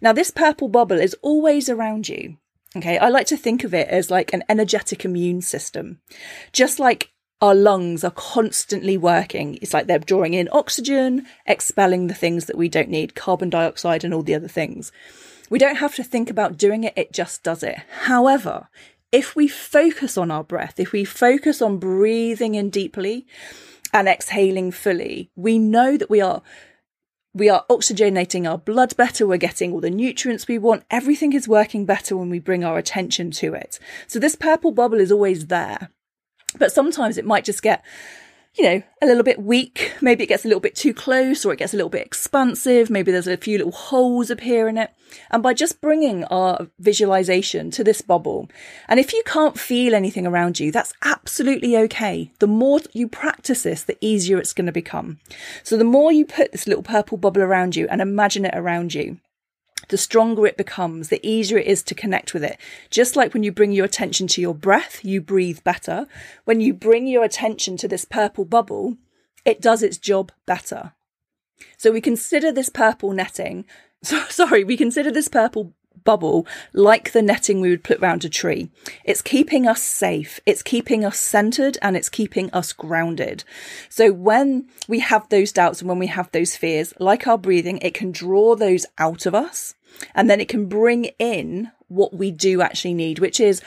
Now, 0.00 0.12
this 0.12 0.30
purple 0.30 0.68
bubble 0.68 1.00
is 1.00 1.16
always 1.22 1.68
around 1.68 2.08
you. 2.08 2.36
Okay. 2.74 2.96
I 2.98 3.08
like 3.08 3.26
to 3.26 3.36
think 3.36 3.64
of 3.64 3.74
it 3.74 3.88
as 3.88 4.10
like 4.10 4.32
an 4.32 4.44
energetic 4.48 5.04
immune 5.04 5.42
system. 5.42 6.00
Just 6.52 6.78
like 6.78 7.11
our 7.42 7.56
lungs 7.56 8.04
are 8.04 8.12
constantly 8.12 8.96
working. 8.96 9.58
It's 9.60 9.74
like 9.74 9.88
they're 9.88 9.98
drawing 9.98 10.34
in 10.34 10.48
oxygen, 10.52 11.26
expelling 11.44 12.06
the 12.06 12.14
things 12.14 12.46
that 12.46 12.56
we 12.56 12.68
don't 12.68 12.88
need, 12.88 13.16
carbon 13.16 13.50
dioxide 13.50 14.04
and 14.04 14.14
all 14.14 14.22
the 14.22 14.36
other 14.36 14.48
things. 14.48 14.92
We 15.50 15.58
don't 15.58 15.76
have 15.76 15.96
to 15.96 16.04
think 16.04 16.30
about 16.30 16.56
doing 16.56 16.84
it, 16.84 16.94
it 16.96 17.12
just 17.12 17.42
does 17.42 17.64
it. 17.64 17.78
However, 18.02 18.68
if 19.10 19.34
we 19.34 19.48
focus 19.48 20.16
on 20.16 20.30
our 20.30 20.44
breath, 20.44 20.78
if 20.78 20.92
we 20.92 21.04
focus 21.04 21.60
on 21.60 21.78
breathing 21.78 22.54
in 22.54 22.70
deeply 22.70 23.26
and 23.92 24.08
exhaling 24.08 24.70
fully, 24.70 25.30
we 25.34 25.58
know 25.58 25.96
that 25.96 26.08
we 26.08 26.20
are 26.20 26.42
we 27.34 27.48
are 27.48 27.64
oxygenating 27.68 28.48
our 28.48 28.58
blood 28.58 28.96
better, 28.96 29.26
we're 29.26 29.38
getting 29.38 29.72
all 29.72 29.80
the 29.80 29.90
nutrients 29.90 30.46
we 30.46 30.58
want. 30.58 30.84
Everything 30.90 31.32
is 31.32 31.48
working 31.48 31.86
better 31.86 32.16
when 32.16 32.28
we 32.28 32.38
bring 32.38 32.62
our 32.62 32.78
attention 32.78 33.30
to 33.32 33.54
it. 33.54 33.78
So 34.06 34.18
this 34.18 34.36
purple 34.36 34.70
bubble 34.70 35.00
is 35.00 35.10
always 35.10 35.46
there. 35.46 35.90
But 36.58 36.72
sometimes 36.72 37.18
it 37.18 37.24
might 37.24 37.44
just 37.44 37.62
get, 37.62 37.84
you 38.54 38.64
know, 38.64 38.82
a 39.00 39.06
little 39.06 39.22
bit 39.22 39.42
weak. 39.42 39.92
Maybe 40.02 40.24
it 40.24 40.26
gets 40.26 40.44
a 40.44 40.48
little 40.48 40.60
bit 40.60 40.74
too 40.74 40.92
close 40.92 41.44
or 41.44 41.52
it 41.52 41.58
gets 41.58 41.72
a 41.72 41.76
little 41.76 41.88
bit 41.88 42.04
expansive. 42.04 42.90
Maybe 42.90 43.10
there's 43.10 43.26
a 43.26 43.36
few 43.38 43.56
little 43.56 43.72
holes 43.72 44.30
appear 44.30 44.68
in 44.68 44.76
it. 44.76 44.90
And 45.30 45.42
by 45.42 45.54
just 45.54 45.80
bringing 45.80 46.24
our 46.24 46.68
visualization 46.78 47.70
to 47.70 47.84
this 47.84 48.02
bubble, 48.02 48.50
and 48.88 49.00
if 49.00 49.12
you 49.12 49.22
can't 49.24 49.58
feel 49.58 49.94
anything 49.94 50.26
around 50.26 50.60
you, 50.60 50.70
that's 50.70 50.92
absolutely 51.02 51.76
okay. 51.76 52.30
The 52.38 52.46
more 52.46 52.80
you 52.92 53.08
practice 53.08 53.62
this, 53.62 53.84
the 53.84 53.96
easier 54.00 54.38
it's 54.38 54.52
going 54.52 54.66
to 54.66 54.72
become. 54.72 55.18
So 55.62 55.76
the 55.76 55.84
more 55.84 56.12
you 56.12 56.26
put 56.26 56.52
this 56.52 56.66
little 56.66 56.82
purple 56.82 57.16
bubble 57.16 57.42
around 57.42 57.76
you 57.76 57.88
and 57.90 58.02
imagine 58.02 58.44
it 58.44 58.54
around 58.54 58.94
you, 58.94 59.18
the 59.88 59.98
stronger 59.98 60.46
it 60.46 60.56
becomes, 60.56 61.08
the 61.08 61.26
easier 61.26 61.58
it 61.58 61.66
is 61.66 61.82
to 61.84 61.94
connect 61.94 62.34
with 62.34 62.44
it. 62.44 62.58
Just 62.90 63.16
like 63.16 63.34
when 63.34 63.42
you 63.42 63.52
bring 63.52 63.72
your 63.72 63.84
attention 63.84 64.26
to 64.28 64.40
your 64.40 64.54
breath, 64.54 65.04
you 65.04 65.20
breathe 65.20 65.62
better. 65.64 66.06
When 66.44 66.60
you 66.60 66.74
bring 66.74 67.06
your 67.06 67.24
attention 67.24 67.76
to 67.78 67.88
this 67.88 68.04
purple 68.04 68.44
bubble, 68.44 68.96
it 69.44 69.60
does 69.60 69.82
its 69.82 69.98
job 69.98 70.32
better. 70.46 70.92
So 71.76 71.90
we 71.90 72.00
consider 72.00 72.52
this 72.52 72.68
purple 72.68 73.12
netting, 73.12 73.64
so, 74.02 74.20
sorry, 74.28 74.64
we 74.64 74.76
consider 74.76 75.10
this 75.10 75.28
purple 75.28 75.74
bubble 76.04 76.46
like 76.72 77.12
the 77.12 77.22
netting 77.22 77.60
we 77.60 77.70
would 77.70 77.84
put 77.84 78.00
round 78.00 78.24
a 78.24 78.28
tree. 78.28 78.70
It's 79.04 79.22
keeping 79.22 79.66
us 79.66 79.82
safe, 79.82 80.40
it's 80.46 80.62
keeping 80.62 81.04
us 81.04 81.18
centered, 81.18 81.78
and 81.82 81.96
it's 81.96 82.08
keeping 82.08 82.50
us 82.50 82.72
grounded. 82.72 83.44
So 83.88 84.12
when 84.12 84.68
we 84.88 85.00
have 85.00 85.28
those 85.28 85.52
doubts 85.52 85.80
and 85.80 85.88
when 85.88 85.98
we 85.98 86.08
have 86.08 86.30
those 86.32 86.56
fears, 86.56 86.94
like 86.98 87.26
our 87.26 87.38
breathing, 87.38 87.78
it 87.78 87.94
can 87.94 88.12
draw 88.12 88.56
those 88.56 88.86
out 88.98 89.26
of 89.26 89.34
us 89.34 89.74
and 90.14 90.28
then 90.28 90.40
it 90.40 90.48
can 90.48 90.66
bring 90.66 91.06
in 91.18 91.70
what 91.88 92.14
we 92.14 92.30
do 92.30 92.62
actually 92.62 92.94
need, 92.94 93.18
which 93.18 93.38
is 93.38 93.60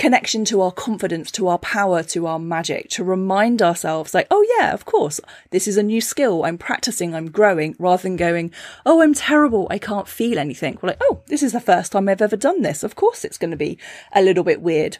connection 0.00 0.46
to 0.46 0.62
our 0.62 0.72
confidence, 0.72 1.30
to 1.30 1.46
our 1.46 1.58
power, 1.58 2.02
to 2.02 2.26
our 2.26 2.38
magic, 2.38 2.88
to 2.88 3.04
remind 3.04 3.60
ourselves, 3.60 4.14
like, 4.14 4.26
oh, 4.30 4.46
yeah, 4.56 4.72
of 4.72 4.86
course, 4.86 5.20
this 5.50 5.68
is 5.68 5.76
a 5.76 5.82
new 5.82 6.00
skill. 6.00 6.42
I'm 6.46 6.56
practicing, 6.56 7.14
I'm 7.14 7.30
growing, 7.30 7.76
rather 7.78 8.04
than 8.04 8.16
going, 8.16 8.50
oh, 8.86 9.02
I'm 9.02 9.12
terrible. 9.12 9.66
I 9.70 9.76
can't 9.76 10.08
feel 10.08 10.38
anything. 10.38 10.78
We're 10.80 10.88
like, 10.88 11.02
oh, 11.02 11.20
this 11.26 11.42
is 11.42 11.52
the 11.52 11.60
first 11.60 11.92
time 11.92 12.08
I've 12.08 12.22
ever 12.22 12.38
done 12.38 12.62
this. 12.62 12.82
Of 12.82 12.96
course, 12.96 13.26
it's 13.26 13.36
going 13.36 13.50
to 13.50 13.58
be 13.58 13.76
a 14.14 14.22
little 14.22 14.42
bit 14.42 14.62
weird. 14.62 14.96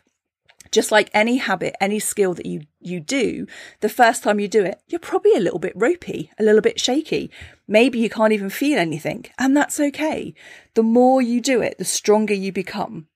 Just 0.70 0.92
like 0.92 1.10
any 1.14 1.38
habit, 1.38 1.76
any 1.80 1.98
skill 1.98 2.34
that 2.34 2.44
you, 2.44 2.66
you 2.78 3.00
do, 3.00 3.46
the 3.80 3.88
first 3.88 4.22
time 4.22 4.38
you 4.38 4.48
do 4.48 4.62
it, 4.62 4.82
you're 4.86 4.98
probably 4.98 5.34
a 5.34 5.40
little 5.40 5.58
bit 5.58 5.72
ropey, 5.74 6.30
a 6.38 6.42
little 6.42 6.60
bit 6.60 6.78
shaky. 6.78 7.30
Maybe 7.66 7.98
you 7.98 8.10
can't 8.10 8.34
even 8.34 8.50
feel 8.50 8.78
anything, 8.78 9.24
and 9.38 9.56
that's 9.56 9.80
okay. 9.80 10.34
The 10.74 10.82
more 10.82 11.22
you 11.22 11.40
do 11.40 11.62
it, 11.62 11.78
the 11.78 11.86
stronger 11.86 12.34
you 12.34 12.52
become 12.52 13.06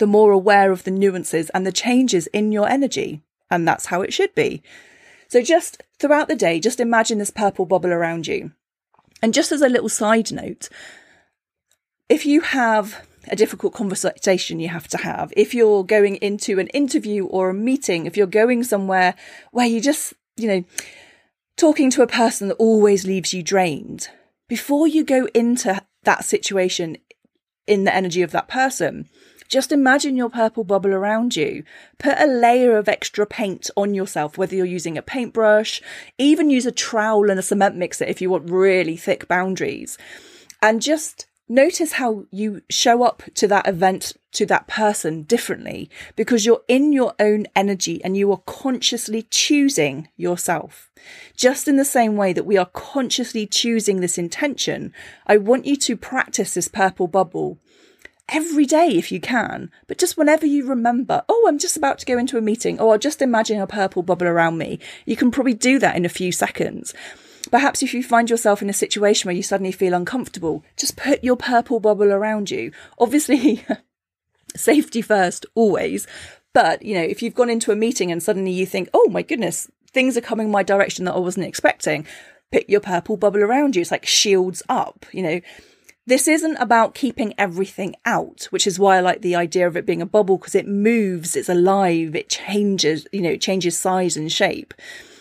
the 0.00 0.06
more 0.06 0.32
aware 0.32 0.72
of 0.72 0.84
the 0.84 0.90
nuances 0.90 1.50
and 1.50 1.66
the 1.66 1.70
changes 1.70 2.26
in 2.28 2.50
your 2.50 2.68
energy. 2.68 3.20
And 3.50 3.68
that's 3.68 3.86
how 3.86 4.00
it 4.00 4.12
should 4.12 4.34
be. 4.34 4.62
So 5.28 5.42
just 5.42 5.82
throughout 5.98 6.26
the 6.26 6.34
day, 6.34 6.58
just 6.58 6.80
imagine 6.80 7.18
this 7.18 7.30
purple 7.30 7.66
bubble 7.66 7.92
around 7.92 8.26
you. 8.26 8.52
And 9.22 9.34
just 9.34 9.52
as 9.52 9.60
a 9.60 9.68
little 9.68 9.90
side 9.90 10.32
note, 10.32 10.70
if 12.08 12.24
you 12.24 12.40
have 12.40 13.06
a 13.28 13.36
difficult 13.36 13.74
conversation 13.74 14.58
you 14.58 14.68
have 14.68 14.88
to 14.88 14.96
have, 14.96 15.34
if 15.36 15.54
you're 15.54 15.84
going 15.84 16.16
into 16.16 16.58
an 16.58 16.68
interview 16.68 17.26
or 17.26 17.50
a 17.50 17.54
meeting, 17.54 18.06
if 18.06 18.16
you're 18.16 18.26
going 18.26 18.64
somewhere 18.64 19.14
where 19.52 19.66
you 19.66 19.82
just, 19.82 20.14
you 20.38 20.48
know, 20.48 20.64
talking 21.56 21.90
to 21.90 22.02
a 22.02 22.06
person 22.06 22.48
that 22.48 22.54
always 22.54 23.04
leaves 23.04 23.34
you 23.34 23.42
drained, 23.42 24.08
before 24.48 24.88
you 24.88 25.04
go 25.04 25.28
into 25.34 25.82
that 26.04 26.24
situation 26.24 26.96
in 27.66 27.84
the 27.84 27.94
energy 27.94 28.22
of 28.22 28.30
that 28.30 28.48
person, 28.48 29.06
just 29.50 29.72
imagine 29.72 30.16
your 30.16 30.30
purple 30.30 30.62
bubble 30.62 30.94
around 30.94 31.34
you. 31.34 31.64
Put 31.98 32.20
a 32.20 32.26
layer 32.26 32.78
of 32.78 32.88
extra 32.88 33.26
paint 33.26 33.68
on 33.76 33.94
yourself, 33.94 34.38
whether 34.38 34.54
you're 34.54 34.64
using 34.64 34.96
a 34.96 35.02
paintbrush, 35.02 35.82
even 36.18 36.50
use 36.50 36.66
a 36.66 36.72
trowel 36.72 37.28
and 37.28 37.38
a 37.38 37.42
cement 37.42 37.76
mixer 37.76 38.04
if 38.04 38.22
you 38.22 38.30
want 38.30 38.48
really 38.48 38.96
thick 38.96 39.26
boundaries. 39.26 39.98
And 40.62 40.80
just 40.80 41.26
notice 41.48 41.94
how 41.94 42.26
you 42.30 42.62
show 42.70 43.02
up 43.02 43.24
to 43.34 43.48
that 43.48 43.66
event, 43.66 44.12
to 44.30 44.46
that 44.46 44.68
person 44.68 45.22
differently 45.22 45.90
because 46.14 46.46
you're 46.46 46.62
in 46.68 46.92
your 46.92 47.12
own 47.18 47.46
energy 47.56 48.02
and 48.04 48.16
you 48.16 48.30
are 48.30 48.42
consciously 48.46 49.22
choosing 49.30 50.06
yourself. 50.16 50.92
Just 51.34 51.66
in 51.66 51.76
the 51.76 51.84
same 51.84 52.14
way 52.14 52.32
that 52.32 52.46
we 52.46 52.56
are 52.56 52.70
consciously 52.72 53.48
choosing 53.48 54.00
this 54.00 54.16
intention, 54.16 54.92
I 55.26 55.38
want 55.38 55.66
you 55.66 55.74
to 55.74 55.96
practice 55.96 56.54
this 56.54 56.68
purple 56.68 57.08
bubble 57.08 57.58
every 58.30 58.64
day 58.64 58.88
if 58.88 59.12
you 59.12 59.20
can, 59.20 59.70
but 59.86 59.98
just 59.98 60.16
whenever 60.16 60.46
you 60.46 60.66
remember, 60.66 61.22
oh, 61.28 61.46
I'm 61.48 61.58
just 61.58 61.76
about 61.76 61.98
to 61.98 62.06
go 62.06 62.18
into 62.18 62.38
a 62.38 62.42
meeting, 62.42 62.80
or 62.80 62.92
I'll 62.92 62.98
just 62.98 63.20
imagine 63.20 63.60
a 63.60 63.66
purple 63.66 64.02
bubble 64.02 64.26
around 64.26 64.58
me, 64.58 64.78
you 65.04 65.16
can 65.16 65.30
probably 65.30 65.54
do 65.54 65.78
that 65.78 65.96
in 65.96 66.04
a 66.04 66.10
few 66.10 66.32
seconds. 66.32 66.94
Perhaps 67.50 67.82
if 67.82 67.94
you 67.94 68.02
find 68.02 68.30
yourself 68.30 68.62
in 68.62 68.70
a 68.70 68.74
situation 68.74 69.28
where 69.28 69.34
you 69.34 69.42
suddenly 69.42 69.72
feel 69.72 69.94
uncomfortable, 69.94 70.64
just 70.76 70.96
put 70.96 71.24
your 71.24 71.36
purple 71.36 71.80
bubble 71.80 72.12
around 72.12 72.50
you. 72.50 72.70
Obviously, 72.98 73.64
safety 74.56 75.02
first, 75.02 75.46
always. 75.54 76.06
But, 76.52 76.82
you 76.82 76.94
know, 76.94 77.02
if 77.02 77.22
you've 77.22 77.34
gone 77.34 77.50
into 77.50 77.72
a 77.72 77.76
meeting 77.76 78.12
and 78.12 78.22
suddenly 78.22 78.50
you 78.50 78.66
think, 78.66 78.88
oh 78.92 79.08
my 79.10 79.22
goodness, 79.22 79.70
things 79.92 80.16
are 80.16 80.22
coming 80.22 80.50
my 80.50 80.62
direction 80.62 81.06
that 81.06 81.14
I 81.14 81.18
wasn't 81.18 81.46
expecting, 81.46 82.06
put 82.52 82.68
your 82.68 82.80
purple 82.80 83.16
bubble 83.16 83.42
around 83.42 83.74
you. 83.74 83.82
It's 83.82 83.90
like 83.90 84.06
shields 84.06 84.62
up, 84.68 85.06
you 85.12 85.22
know 85.22 85.40
this 86.10 86.26
isn't 86.26 86.56
about 86.56 86.96
keeping 86.96 87.32
everything 87.38 87.94
out, 88.04 88.48
which 88.50 88.66
is 88.66 88.80
why 88.80 88.96
I 88.96 89.00
like 89.00 89.22
the 89.22 89.36
idea 89.36 89.68
of 89.68 89.76
it 89.76 89.86
being 89.86 90.02
a 90.02 90.06
bubble 90.06 90.38
because 90.38 90.56
it 90.56 90.66
moves, 90.66 91.36
it's 91.36 91.48
alive, 91.48 92.16
it 92.16 92.28
changes, 92.28 93.06
you 93.12 93.22
know, 93.22 93.30
it 93.30 93.40
changes 93.40 93.78
size 93.78 94.16
and 94.16 94.30
shape. 94.30 94.74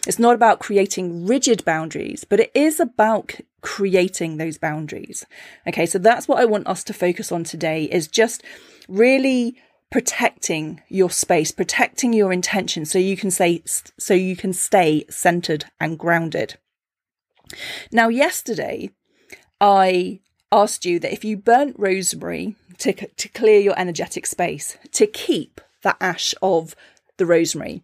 It's 0.08 0.18
not 0.18 0.34
about 0.34 0.60
creating 0.60 1.28
rigid 1.28 1.64
boundaries, 1.64 2.24
but 2.24 2.40
it 2.40 2.52
is 2.56 2.80
about 2.80 3.36
creating 3.62 4.38
those 4.38 4.58
boundaries. 4.58 5.28
Okay. 5.68 5.86
So 5.86 6.00
that's 6.00 6.28
what 6.28 6.40
I 6.40 6.46
want 6.46 6.66
us 6.66 6.84
to 6.86 6.94
focus 6.94 7.32
on 7.32 7.44
today 7.44 7.84
is 7.84 8.08
just 8.08 8.44
really 8.88 9.58
protecting 9.92 10.82
your 10.88 11.12
space, 11.12 11.52
protecting 11.52 12.14
your 12.14 12.34
intention 12.34 12.84
so 12.86 12.98
you 12.98 13.16
can 13.16 13.30
say, 13.30 13.62
so 13.66 14.16
you 14.16 14.36
can 14.36 14.54
stay 14.54 15.06
centered 15.08 15.66
and 15.80 16.00
grounded. 16.00 16.58
Now, 17.92 18.08
yesterday 18.08 18.90
I 19.62 20.22
asked 20.52 20.86
you 20.86 21.00
that 21.00 21.14
if 21.14 21.24
you 21.24 21.38
burnt 21.38 21.76
rosemary 21.78 22.56
to, 22.80 22.94
to 22.94 23.28
clear 23.30 23.60
your 23.60 23.78
energetic 23.78 24.26
space, 24.26 24.78
to 24.92 25.08
keep 25.08 25.62
that 25.82 25.98
ash 26.02 26.34
of 26.42 26.76
the 27.18 27.26
rosemary. 27.26 27.84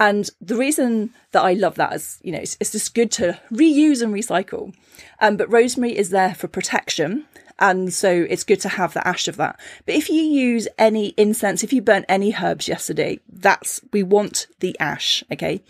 And 0.00 0.30
the 0.40 0.56
reason 0.56 1.10
that 1.32 1.42
I 1.42 1.52
love 1.52 1.74
that 1.74 1.92
is, 1.92 2.18
you 2.22 2.32
know, 2.32 2.38
it's, 2.38 2.56
it's 2.60 2.72
just 2.72 2.94
good 2.94 3.10
to 3.12 3.38
reuse 3.52 4.00
and 4.00 4.14
recycle. 4.14 4.74
Um, 5.20 5.36
but 5.36 5.52
rosemary 5.52 5.96
is 5.96 6.10
there 6.10 6.34
for 6.34 6.48
protection. 6.48 7.26
And 7.58 7.92
so 7.92 8.26
it's 8.28 8.44
good 8.44 8.60
to 8.60 8.68
have 8.68 8.94
the 8.94 9.06
ash 9.06 9.28
of 9.28 9.36
that. 9.36 9.58
But 9.86 9.94
if 9.94 10.08
you 10.08 10.22
use 10.22 10.68
any 10.78 11.08
incense, 11.16 11.64
if 11.64 11.72
you 11.72 11.82
burnt 11.82 12.04
any 12.08 12.34
herbs 12.34 12.68
yesterday, 12.68 13.18
that's, 13.28 13.80
we 13.92 14.02
want 14.02 14.46
the 14.60 14.78
ash. 14.78 15.24
Okay. 15.32 15.62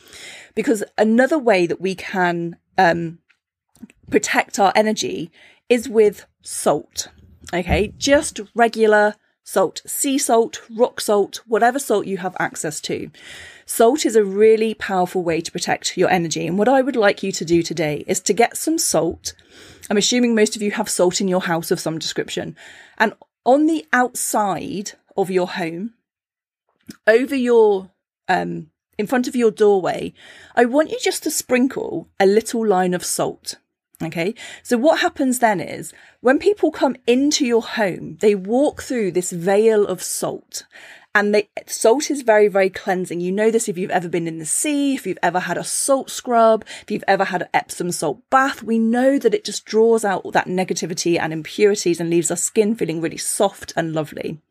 Because 0.54 0.84
another 0.98 1.38
way 1.38 1.66
that 1.66 1.80
we 1.80 1.94
can, 1.94 2.56
um, 2.76 3.18
protect 4.10 4.58
our 4.58 4.72
energy 4.76 5.30
is 5.68 5.88
with 5.88 6.26
salt. 6.46 7.08
Okay, 7.52 7.92
just 7.98 8.40
regular 8.54 9.14
salt, 9.42 9.80
sea 9.86 10.18
salt, 10.18 10.60
rock 10.70 11.00
salt, 11.00 11.40
whatever 11.46 11.78
salt 11.78 12.06
you 12.06 12.18
have 12.18 12.36
access 12.38 12.80
to. 12.80 13.10
Salt 13.64 14.04
is 14.04 14.16
a 14.16 14.24
really 14.24 14.74
powerful 14.74 15.22
way 15.22 15.40
to 15.40 15.52
protect 15.52 15.96
your 15.96 16.10
energy. 16.10 16.46
And 16.46 16.58
what 16.58 16.68
I 16.68 16.82
would 16.82 16.96
like 16.96 17.22
you 17.22 17.32
to 17.32 17.44
do 17.44 17.62
today 17.62 18.04
is 18.06 18.20
to 18.22 18.32
get 18.32 18.56
some 18.56 18.78
salt. 18.78 19.34
I'm 19.88 19.96
assuming 19.96 20.34
most 20.34 20.56
of 20.56 20.62
you 20.62 20.72
have 20.72 20.88
salt 20.88 21.20
in 21.20 21.28
your 21.28 21.42
house 21.42 21.70
of 21.70 21.80
some 21.80 21.98
description. 21.98 22.56
And 22.98 23.14
on 23.44 23.66
the 23.66 23.86
outside 23.92 24.92
of 25.16 25.30
your 25.30 25.46
home, 25.46 25.94
over 27.06 27.34
your, 27.34 27.90
um, 28.28 28.70
in 28.98 29.06
front 29.06 29.28
of 29.28 29.36
your 29.36 29.50
doorway, 29.50 30.12
I 30.56 30.64
want 30.64 30.90
you 30.90 30.98
just 31.00 31.22
to 31.24 31.30
sprinkle 31.30 32.08
a 32.18 32.26
little 32.26 32.66
line 32.66 32.94
of 32.94 33.04
salt. 33.04 33.56
Okay. 34.02 34.34
So 34.62 34.76
what 34.76 35.00
happens 35.00 35.38
then 35.38 35.58
is 35.60 35.94
when 36.20 36.38
people 36.38 36.70
come 36.70 36.96
into 37.06 37.46
your 37.46 37.62
home, 37.62 38.18
they 38.20 38.34
walk 38.34 38.82
through 38.82 39.12
this 39.12 39.32
veil 39.32 39.86
of 39.86 40.02
salt 40.02 40.64
and 41.14 41.34
they, 41.34 41.48
salt 41.66 42.10
is 42.10 42.20
very, 42.20 42.46
very 42.46 42.68
cleansing. 42.68 43.22
You 43.22 43.32
know 43.32 43.50
this 43.50 43.70
if 43.70 43.78
you've 43.78 43.90
ever 43.90 44.06
been 44.06 44.28
in 44.28 44.38
the 44.38 44.44
sea, 44.44 44.94
if 44.94 45.06
you've 45.06 45.18
ever 45.22 45.40
had 45.40 45.56
a 45.56 45.64
salt 45.64 46.10
scrub, 46.10 46.62
if 46.82 46.90
you've 46.90 47.04
ever 47.08 47.24
had 47.24 47.40
an 47.40 47.48
Epsom 47.54 47.90
salt 47.90 48.20
bath. 48.28 48.62
We 48.62 48.78
know 48.78 49.18
that 49.18 49.32
it 49.32 49.42
just 49.42 49.64
draws 49.64 50.04
out 50.04 50.26
all 50.26 50.30
that 50.32 50.46
negativity 50.46 51.18
and 51.18 51.32
impurities 51.32 52.00
and 52.00 52.10
leaves 52.10 52.30
our 52.30 52.36
skin 52.36 52.74
feeling 52.74 53.00
really 53.00 53.16
soft 53.16 53.72
and 53.76 53.94
lovely. 53.94 54.42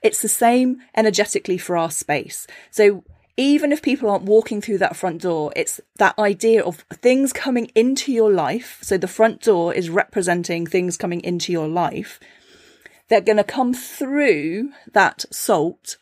It's 0.00 0.22
the 0.22 0.28
same 0.28 0.78
energetically 0.96 1.58
for 1.58 1.76
our 1.76 1.90
space. 1.90 2.46
So 2.70 3.04
even 3.38 3.72
if 3.72 3.80
people 3.80 4.10
aren't 4.10 4.24
walking 4.24 4.60
through 4.60 4.78
that 4.78 4.96
front 4.96 5.22
door, 5.22 5.52
it's 5.56 5.80
that 5.96 6.18
idea 6.18 6.62
of 6.62 6.80
things 6.92 7.32
coming 7.32 7.70
into 7.74 8.12
your 8.12 8.30
life. 8.30 8.78
So 8.82 8.98
the 8.98 9.08
front 9.08 9.40
door 9.40 9.72
is 9.72 9.88
representing 9.88 10.66
things 10.66 10.98
coming 10.98 11.22
into 11.22 11.52
your 11.52 11.68
life 11.68 12.20
they're 13.08 13.20
going 13.20 13.38
to 13.38 13.44
come 13.44 13.74
through 13.74 14.70
that 14.92 15.24
salt 15.30 15.96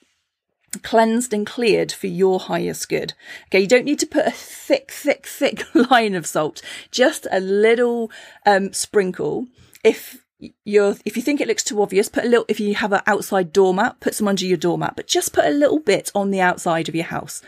cleansed 0.82 1.32
and 1.32 1.46
cleared 1.46 1.90
for 1.90 2.06
your 2.06 2.38
highest 2.38 2.88
good. 2.88 3.14
Okay, 3.46 3.60
you 3.60 3.66
don't 3.66 3.84
need 3.84 4.00
to 4.00 4.06
put 4.06 4.26
a 4.26 4.30
thick, 4.30 4.90
thick, 4.90 5.26
thick 5.26 5.64
line 5.90 6.14
of 6.14 6.26
salt, 6.26 6.60
just 6.90 7.26
a 7.32 7.40
little 7.40 8.10
um, 8.44 8.72
sprinkle. 8.72 9.46
If 9.82 10.25
you're, 10.64 10.96
if 11.04 11.16
you 11.16 11.22
think 11.22 11.40
it 11.40 11.48
looks 11.48 11.64
too 11.64 11.80
obvious, 11.80 12.08
put 12.08 12.24
a 12.24 12.28
little, 12.28 12.44
if 12.48 12.60
you 12.60 12.74
have 12.74 12.92
an 12.92 13.02
outside 13.06 13.52
doormat, 13.52 14.00
put 14.00 14.14
some 14.14 14.28
under 14.28 14.44
your 14.44 14.56
doormat, 14.56 14.94
but 14.96 15.06
just 15.06 15.32
put 15.32 15.46
a 15.46 15.50
little 15.50 15.78
bit 15.78 16.10
on 16.14 16.30
the 16.30 16.40
outside 16.40 16.88
of 16.88 16.94
your 16.94 17.04
house. 17.04 17.42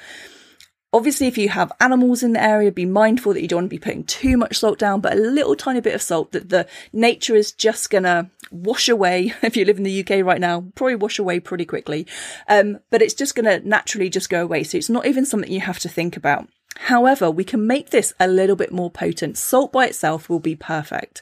Obviously, 0.91 1.27
if 1.27 1.37
you 1.37 1.51
have 1.51 1.71
animals 1.81 2.23
in 2.23 2.33
the 2.33 2.43
area, 2.43 2.73
be 2.73 2.87
mindful 2.87 3.35
that 3.35 3.43
you 3.43 3.49
don't 3.49 3.59
want 3.59 3.67
to 3.67 3.77
be 3.77 3.79
putting 3.79 4.05
too 4.05 4.39
much 4.39 4.59
salt 4.59 4.79
down, 4.79 5.03
but 5.03 5.13
a 5.13 5.21
little 5.21 5.55
tiny 5.55 5.81
bit 5.81 5.95
of 5.95 6.01
salt 6.01 6.33
that 6.33 6.49
the 6.49 6.67
nature 6.95 7.37
is 7.37 7.53
just 7.53 7.91
gonna 7.91 8.31
wash 8.51 8.89
away. 8.89 9.35
If 9.43 9.55
you 9.55 9.67
live 9.67 9.77
in 9.77 9.85
the 9.85 10.01
UK 10.01 10.25
right 10.25 10.41
now, 10.41 10.65
probably 10.75 10.95
wash 10.95 11.19
away 11.19 11.41
pretty 11.41 11.67
quickly. 11.67 12.07
Um, 12.49 12.79
but 12.89 13.03
it's 13.03 13.13
just 13.13 13.35
gonna 13.35 13.61
naturally 13.61 14.09
just 14.09 14.31
go 14.31 14.43
away. 14.43 14.65
So 14.65 14.79
it's 14.79 14.89
not 14.89 15.07
even 15.07 15.27
something 15.27 15.53
you 15.53 15.61
have 15.61 15.79
to 15.81 15.91
think 15.91 16.17
about. 16.17 16.49
However, 16.77 17.31
we 17.31 17.45
can 17.45 17.67
make 17.67 17.91
this 17.91 18.15
a 18.19 18.27
little 18.27 18.57
bit 18.57 18.73
more 18.73 18.91
potent. 18.91 19.37
Salt 19.37 19.73
by 19.73 19.87
itself 19.87 20.31
will 20.31 20.41
be 20.41 20.57
perfect, 20.57 21.21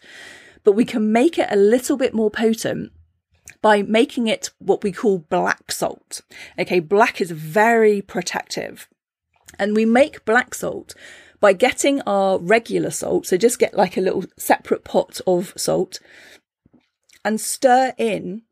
but 0.66 0.73
we 0.73 0.85
can 0.85 1.12
make 1.12 1.38
it 1.38 1.46
a 1.49 1.56
little 1.56 1.96
bit 1.96 2.12
more 2.12 2.28
potent 2.28 2.90
by 3.62 3.82
making 3.82 4.26
it 4.26 4.50
what 4.58 4.82
we 4.82 4.90
call 4.90 5.18
black 5.18 5.70
salt. 5.70 6.23
Okay, 6.58 6.80
black 6.80 7.20
is 7.20 7.30
very 7.30 8.02
protective. 8.02 8.88
And 9.61 9.76
we 9.76 9.85
make 9.85 10.25
black 10.25 10.54
salt 10.54 10.92
by 11.38 11.52
getting 11.52 12.02
our 12.02 12.40
regular 12.40 12.90
salt. 12.90 13.26
So 13.26 13.37
just 13.37 13.61
get 13.61 13.76
like 13.76 13.96
a 13.96 14.00
little 14.00 14.25
separate 14.37 14.82
pot 14.82 15.20
of 15.25 15.52
salt 15.56 16.00
and 17.25 17.40
stir 17.40 17.94
in 17.96 18.42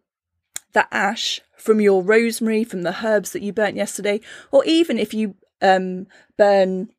the 0.72 0.86
ash 0.94 1.40
from 1.58 1.80
your 1.80 2.00
rosemary, 2.00 2.62
from 2.62 2.82
the 2.82 3.04
herbs 3.04 3.32
that 3.32 3.42
you 3.42 3.52
burnt 3.52 3.74
yesterday, 3.74 4.20
or 4.52 4.64
even 4.66 5.00
if 5.00 5.12
you 5.12 5.34
um, 5.60 6.06
burn 6.38 6.90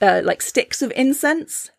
uh, 0.00 0.20
like 0.24 0.42
sticks 0.42 0.82
of 0.82 0.92
incense, 0.96 1.70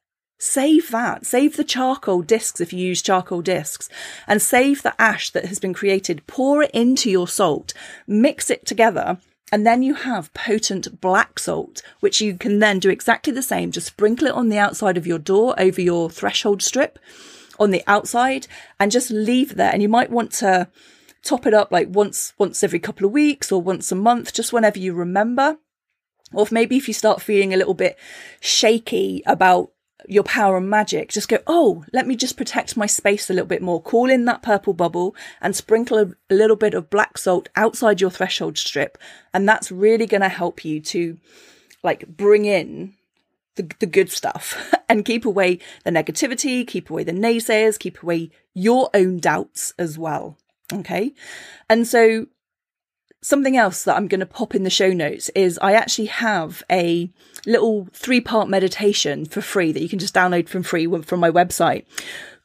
save 0.43 0.91
that. 0.91 1.25
Save 1.25 1.57
the 1.57 1.63
charcoal 1.63 2.21
discs 2.21 2.59
if 2.59 2.73
you 2.73 2.85
use 2.85 3.01
charcoal 3.01 3.41
discs 3.41 3.89
and 4.27 4.41
save 4.41 4.83
the 4.83 4.99
ash 5.01 5.29
that 5.31 5.45
has 5.45 5.59
been 5.59 5.73
created. 5.73 6.25
Pour 6.27 6.63
it 6.63 6.71
into 6.71 7.09
your 7.09 7.27
salt, 7.27 7.73
mix 8.07 8.49
it 8.49 8.65
together 8.65 9.17
and 9.53 9.67
then 9.67 9.83
you 9.83 9.93
have 9.93 10.33
potent 10.33 10.99
black 10.99 11.37
salt, 11.37 11.83
which 11.99 12.19
you 12.19 12.35
can 12.35 12.57
then 12.57 12.79
do 12.79 12.89
exactly 12.89 13.31
the 13.31 13.43
same. 13.43 13.71
Just 13.71 13.85
sprinkle 13.85 14.27
it 14.27 14.33
on 14.33 14.49
the 14.49 14.57
outside 14.57 14.97
of 14.97 15.05
your 15.05 15.19
door 15.19 15.53
over 15.59 15.79
your 15.79 16.09
threshold 16.09 16.63
strip 16.63 16.97
on 17.59 17.69
the 17.69 17.83
outside 17.85 18.47
and 18.79 18.91
just 18.91 19.11
leave 19.11 19.53
there. 19.53 19.71
And 19.71 19.83
you 19.83 19.89
might 19.89 20.09
want 20.09 20.31
to 20.33 20.69
top 21.21 21.45
it 21.45 21.53
up 21.53 21.71
like 21.71 21.87
once, 21.89 22.33
once 22.39 22.63
every 22.63 22.79
couple 22.79 23.05
of 23.05 23.11
weeks 23.11 23.51
or 23.51 23.61
once 23.61 23.91
a 23.91 23.95
month, 23.95 24.33
just 24.33 24.53
whenever 24.53 24.79
you 24.79 24.91
remember. 24.93 25.57
Or 26.33 26.41
if 26.41 26.51
maybe 26.51 26.75
if 26.75 26.87
you 26.87 26.93
start 26.95 27.21
feeling 27.21 27.53
a 27.53 27.57
little 27.57 27.75
bit 27.75 27.95
shaky 28.39 29.21
about 29.27 29.69
your 30.07 30.23
power 30.23 30.57
and 30.57 30.69
magic, 30.69 31.09
just 31.09 31.29
go, 31.29 31.39
oh, 31.47 31.85
let 31.93 32.07
me 32.07 32.15
just 32.15 32.37
protect 32.37 32.77
my 32.77 32.85
space 32.85 33.29
a 33.29 33.33
little 33.33 33.47
bit 33.47 33.61
more. 33.61 33.81
Call 33.81 34.09
in 34.09 34.25
that 34.25 34.41
purple 34.41 34.73
bubble 34.73 35.15
and 35.41 35.55
sprinkle 35.55 35.97
a, 35.97 36.11
a 36.29 36.35
little 36.35 36.55
bit 36.55 36.73
of 36.73 36.89
black 36.89 37.17
salt 37.17 37.49
outside 37.55 38.01
your 38.01 38.09
threshold 38.09 38.57
strip. 38.57 38.97
And 39.33 39.47
that's 39.47 39.71
really 39.71 40.05
going 40.05 40.21
to 40.21 40.29
help 40.29 40.65
you 40.65 40.79
to 40.81 41.17
like 41.83 42.07
bring 42.07 42.45
in 42.45 42.95
the, 43.55 43.69
the 43.79 43.85
good 43.85 44.11
stuff 44.11 44.73
and 44.89 45.05
keep 45.05 45.25
away 45.25 45.59
the 45.83 45.91
negativity, 45.91 46.65
keep 46.65 46.89
away 46.89 47.03
the 47.03 47.11
naysayers, 47.11 47.79
keep 47.79 48.01
away 48.01 48.31
your 48.53 48.89
own 48.93 49.19
doubts 49.19 49.73
as 49.77 49.97
well. 49.97 50.37
Okay. 50.71 51.13
And 51.69 51.87
so 51.87 52.27
something 53.23 53.57
else 53.57 53.83
that 53.83 53.95
I'm 53.95 54.07
going 54.07 54.19
to 54.19 54.25
pop 54.25 54.53
in 54.53 54.63
the 54.63 54.69
show 54.69 54.91
notes 54.91 55.29
is 55.29 55.57
I 55.61 55.73
actually 55.73 56.07
have 56.07 56.61
a 56.69 57.09
little 57.47 57.87
three 57.93 58.21
part 58.21 58.49
meditation 58.49 59.25
for 59.25 59.41
free 59.41 59.71
that 59.71 59.81
you 59.81 59.89
can 59.89 59.99
just 59.99 60.13
download 60.13 60.47
from 60.49 60.61
free 60.61 60.85
from 61.01 61.19
my 61.19 61.31
website 61.31 61.85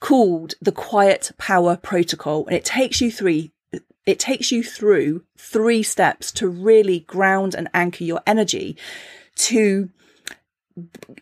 called 0.01 0.55
the 0.62 0.73
Quiet 0.73 1.33
Power 1.37 1.77
Protocol. 1.77 2.47
And 2.47 2.57
it 2.57 2.64
takes 2.64 3.01
you 3.01 3.11
three, 3.11 3.53
it 4.07 4.19
takes 4.19 4.53
you 4.53 4.62
through 4.62 5.25
three 5.37 5.83
steps 5.83 6.31
to 6.33 6.49
really 6.49 7.01
ground 7.01 7.55
and 7.55 7.69
anchor 7.75 8.05
your 8.05 8.23
energy 8.27 8.77
to 9.37 9.91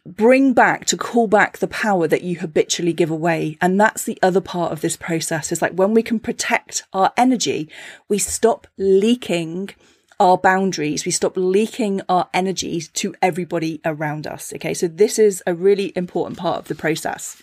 bring 0.05 0.53
back 0.53 0.85
to 0.87 0.97
call 0.97 1.27
back 1.27 1.59
the 1.59 1.69
power 1.69 2.07
that 2.09 2.23
you 2.23 2.39
habitually 2.39 2.93
give 2.93 3.11
away. 3.11 3.59
And 3.61 3.81
that's 3.81 4.05
the 4.05 4.19
other 4.23 4.41
part 4.41 4.73
of 4.73 4.81
this 4.81 4.97
process. 4.97 5.53
Is 5.53 5.63
like 5.63 5.73
when 5.73 5.95
we 5.95 6.03
can 6.03 6.19
protect 6.19 6.85
our 6.93 7.13
energy 7.17 7.69
we 8.09 8.19
stop 8.19 8.67
leaking 8.77 9.71
our 10.19 10.39
boundaries. 10.39 11.05
We 11.05 11.13
stop 11.13 11.35
leaking 11.37 12.01
our 12.09 12.29
energy 12.33 12.81
to 12.81 13.15
everybody 13.21 13.81
around 13.85 14.27
us. 14.27 14.53
Okay 14.55 14.75
so 14.75 14.89
this 14.89 15.19
is 15.19 15.43
a 15.47 15.55
really 15.55 15.93
important 15.97 16.39
part 16.39 16.59
of 16.59 16.69
the 16.69 16.75
process. 16.75 17.43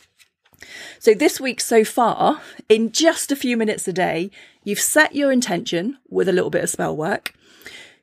So 1.00 1.14
this 1.14 1.40
week 1.40 1.60
so 1.62 1.84
far 1.84 2.42
in 2.70 2.92
just 2.92 3.32
a 3.32 3.36
few 3.36 3.58
minutes 3.58 3.88
a 3.88 3.94
day 3.94 4.32
you've 4.64 4.80
set 4.80 5.16
your 5.16 5.32
intention 5.32 5.98
with 6.10 6.30
a 6.30 6.34
little 6.34 6.50
bit 6.50 6.64
of 6.64 6.70
spell 6.70 6.96
work. 6.96 7.34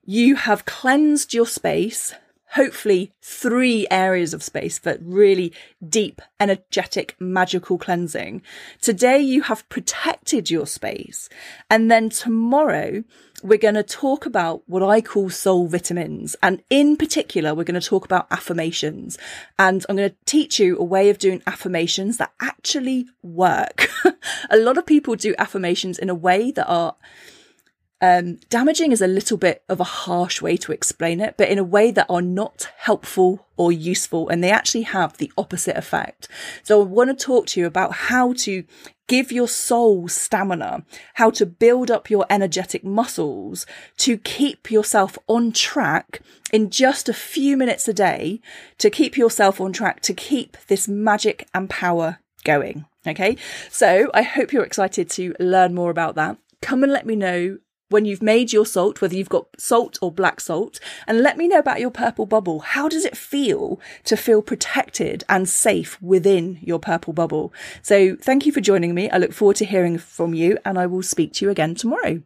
You 0.04 0.36
have 0.36 0.64
cleansed 0.64 1.34
your 1.34 1.46
space 1.46 2.14
hopefully 2.52 3.12
three 3.22 3.86
areas 3.90 4.34
of 4.34 4.42
space 4.42 4.78
for 4.78 4.98
really 5.00 5.52
deep, 5.86 6.20
energetic, 6.38 7.14
magical 7.20 7.78
cleansing. 7.78 8.42
Today 8.80 9.18
you 9.20 9.42
have 9.42 9.68
protected 9.68 10.50
your 10.50 10.66
space. 10.66 11.28
And 11.68 11.90
then 11.90 12.10
tomorrow 12.10 13.04
we're 13.42 13.58
going 13.58 13.74
to 13.74 13.82
talk 13.82 14.26
about 14.26 14.62
what 14.66 14.82
I 14.82 15.00
call 15.00 15.30
soul 15.30 15.68
vitamins. 15.68 16.36
And 16.42 16.62
in 16.70 16.96
particular, 16.96 17.54
we're 17.54 17.64
going 17.64 17.80
to 17.80 17.86
talk 17.86 18.04
about 18.04 18.26
affirmations. 18.30 19.16
And 19.58 19.84
I'm 19.88 19.96
going 19.96 20.10
to 20.10 20.16
teach 20.26 20.58
you 20.58 20.76
a 20.78 20.84
way 20.84 21.08
of 21.08 21.18
doing 21.18 21.42
affirmations 21.46 22.18
that 22.18 22.32
actually 22.40 23.06
work. 23.22 23.88
a 24.50 24.56
lot 24.56 24.76
of 24.76 24.86
people 24.86 25.14
do 25.14 25.34
affirmations 25.38 25.98
in 25.98 26.10
a 26.10 26.14
way 26.14 26.50
that 26.50 26.66
are 26.66 26.96
um, 28.00 28.36
damaging 28.48 28.92
is 28.92 29.02
a 29.02 29.06
little 29.06 29.36
bit 29.36 29.62
of 29.68 29.80
a 29.80 29.84
harsh 29.84 30.40
way 30.40 30.56
to 30.58 30.72
explain 30.72 31.20
it, 31.20 31.34
but 31.36 31.48
in 31.48 31.58
a 31.58 31.64
way 31.64 31.90
that 31.90 32.06
are 32.08 32.22
not 32.22 32.68
helpful 32.78 33.46
or 33.56 33.70
useful, 33.70 34.28
and 34.28 34.42
they 34.42 34.50
actually 34.50 34.82
have 34.82 35.18
the 35.18 35.32
opposite 35.36 35.76
effect. 35.76 36.28
So 36.62 36.80
I 36.80 36.84
want 36.84 37.16
to 37.16 37.24
talk 37.24 37.46
to 37.48 37.60
you 37.60 37.66
about 37.66 37.92
how 37.92 38.32
to 38.34 38.64
give 39.06 39.32
your 39.32 39.48
soul 39.48 40.08
stamina, 40.08 40.84
how 41.14 41.30
to 41.30 41.44
build 41.44 41.90
up 41.90 42.08
your 42.08 42.24
energetic 42.30 42.84
muscles 42.84 43.66
to 43.98 44.16
keep 44.16 44.70
yourself 44.70 45.18
on 45.26 45.52
track 45.52 46.22
in 46.52 46.70
just 46.70 47.08
a 47.08 47.12
few 47.12 47.56
minutes 47.56 47.88
a 47.88 47.92
day, 47.92 48.40
to 48.78 48.88
keep 48.88 49.16
yourself 49.16 49.60
on 49.60 49.72
track, 49.72 50.00
to 50.00 50.14
keep 50.14 50.56
this 50.68 50.86
magic 50.86 51.48
and 51.52 51.68
power 51.68 52.20
going. 52.44 52.86
Okay. 53.06 53.36
So 53.70 54.10
I 54.14 54.22
hope 54.22 54.52
you're 54.52 54.64
excited 54.64 55.10
to 55.10 55.34
learn 55.40 55.74
more 55.74 55.90
about 55.90 56.14
that. 56.14 56.38
Come 56.62 56.82
and 56.82 56.92
let 56.92 57.06
me 57.06 57.16
know 57.16 57.58
when 57.90 58.04
you've 58.04 58.22
made 58.22 58.52
your 58.52 58.64
salt, 58.64 59.00
whether 59.00 59.14
you've 59.14 59.28
got 59.28 59.48
salt 59.58 59.98
or 60.00 60.10
black 60.10 60.40
salt, 60.40 60.80
and 61.06 61.20
let 61.20 61.36
me 61.36 61.46
know 61.46 61.58
about 61.58 61.80
your 61.80 61.90
purple 61.90 62.24
bubble. 62.24 62.60
How 62.60 62.88
does 62.88 63.04
it 63.04 63.16
feel 63.16 63.78
to 64.04 64.16
feel 64.16 64.40
protected 64.40 65.24
and 65.28 65.48
safe 65.48 66.00
within 66.00 66.58
your 66.62 66.78
purple 66.78 67.12
bubble? 67.12 67.52
So 67.82 68.16
thank 68.16 68.46
you 68.46 68.52
for 68.52 68.60
joining 68.60 68.94
me. 68.94 69.10
I 69.10 69.18
look 69.18 69.32
forward 69.32 69.56
to 69.56 69.64
hearing 69.64 69.98
from 69.98 70.32
you 70.32 70.56
and 70.64 70.78
I 70.78 70.86
will 70.86 71.02
speak 71.02 71.32
to 71.34 71.44
you 71.44 71.50
again 71.50 71.74
tomorrow. 71.74 72.22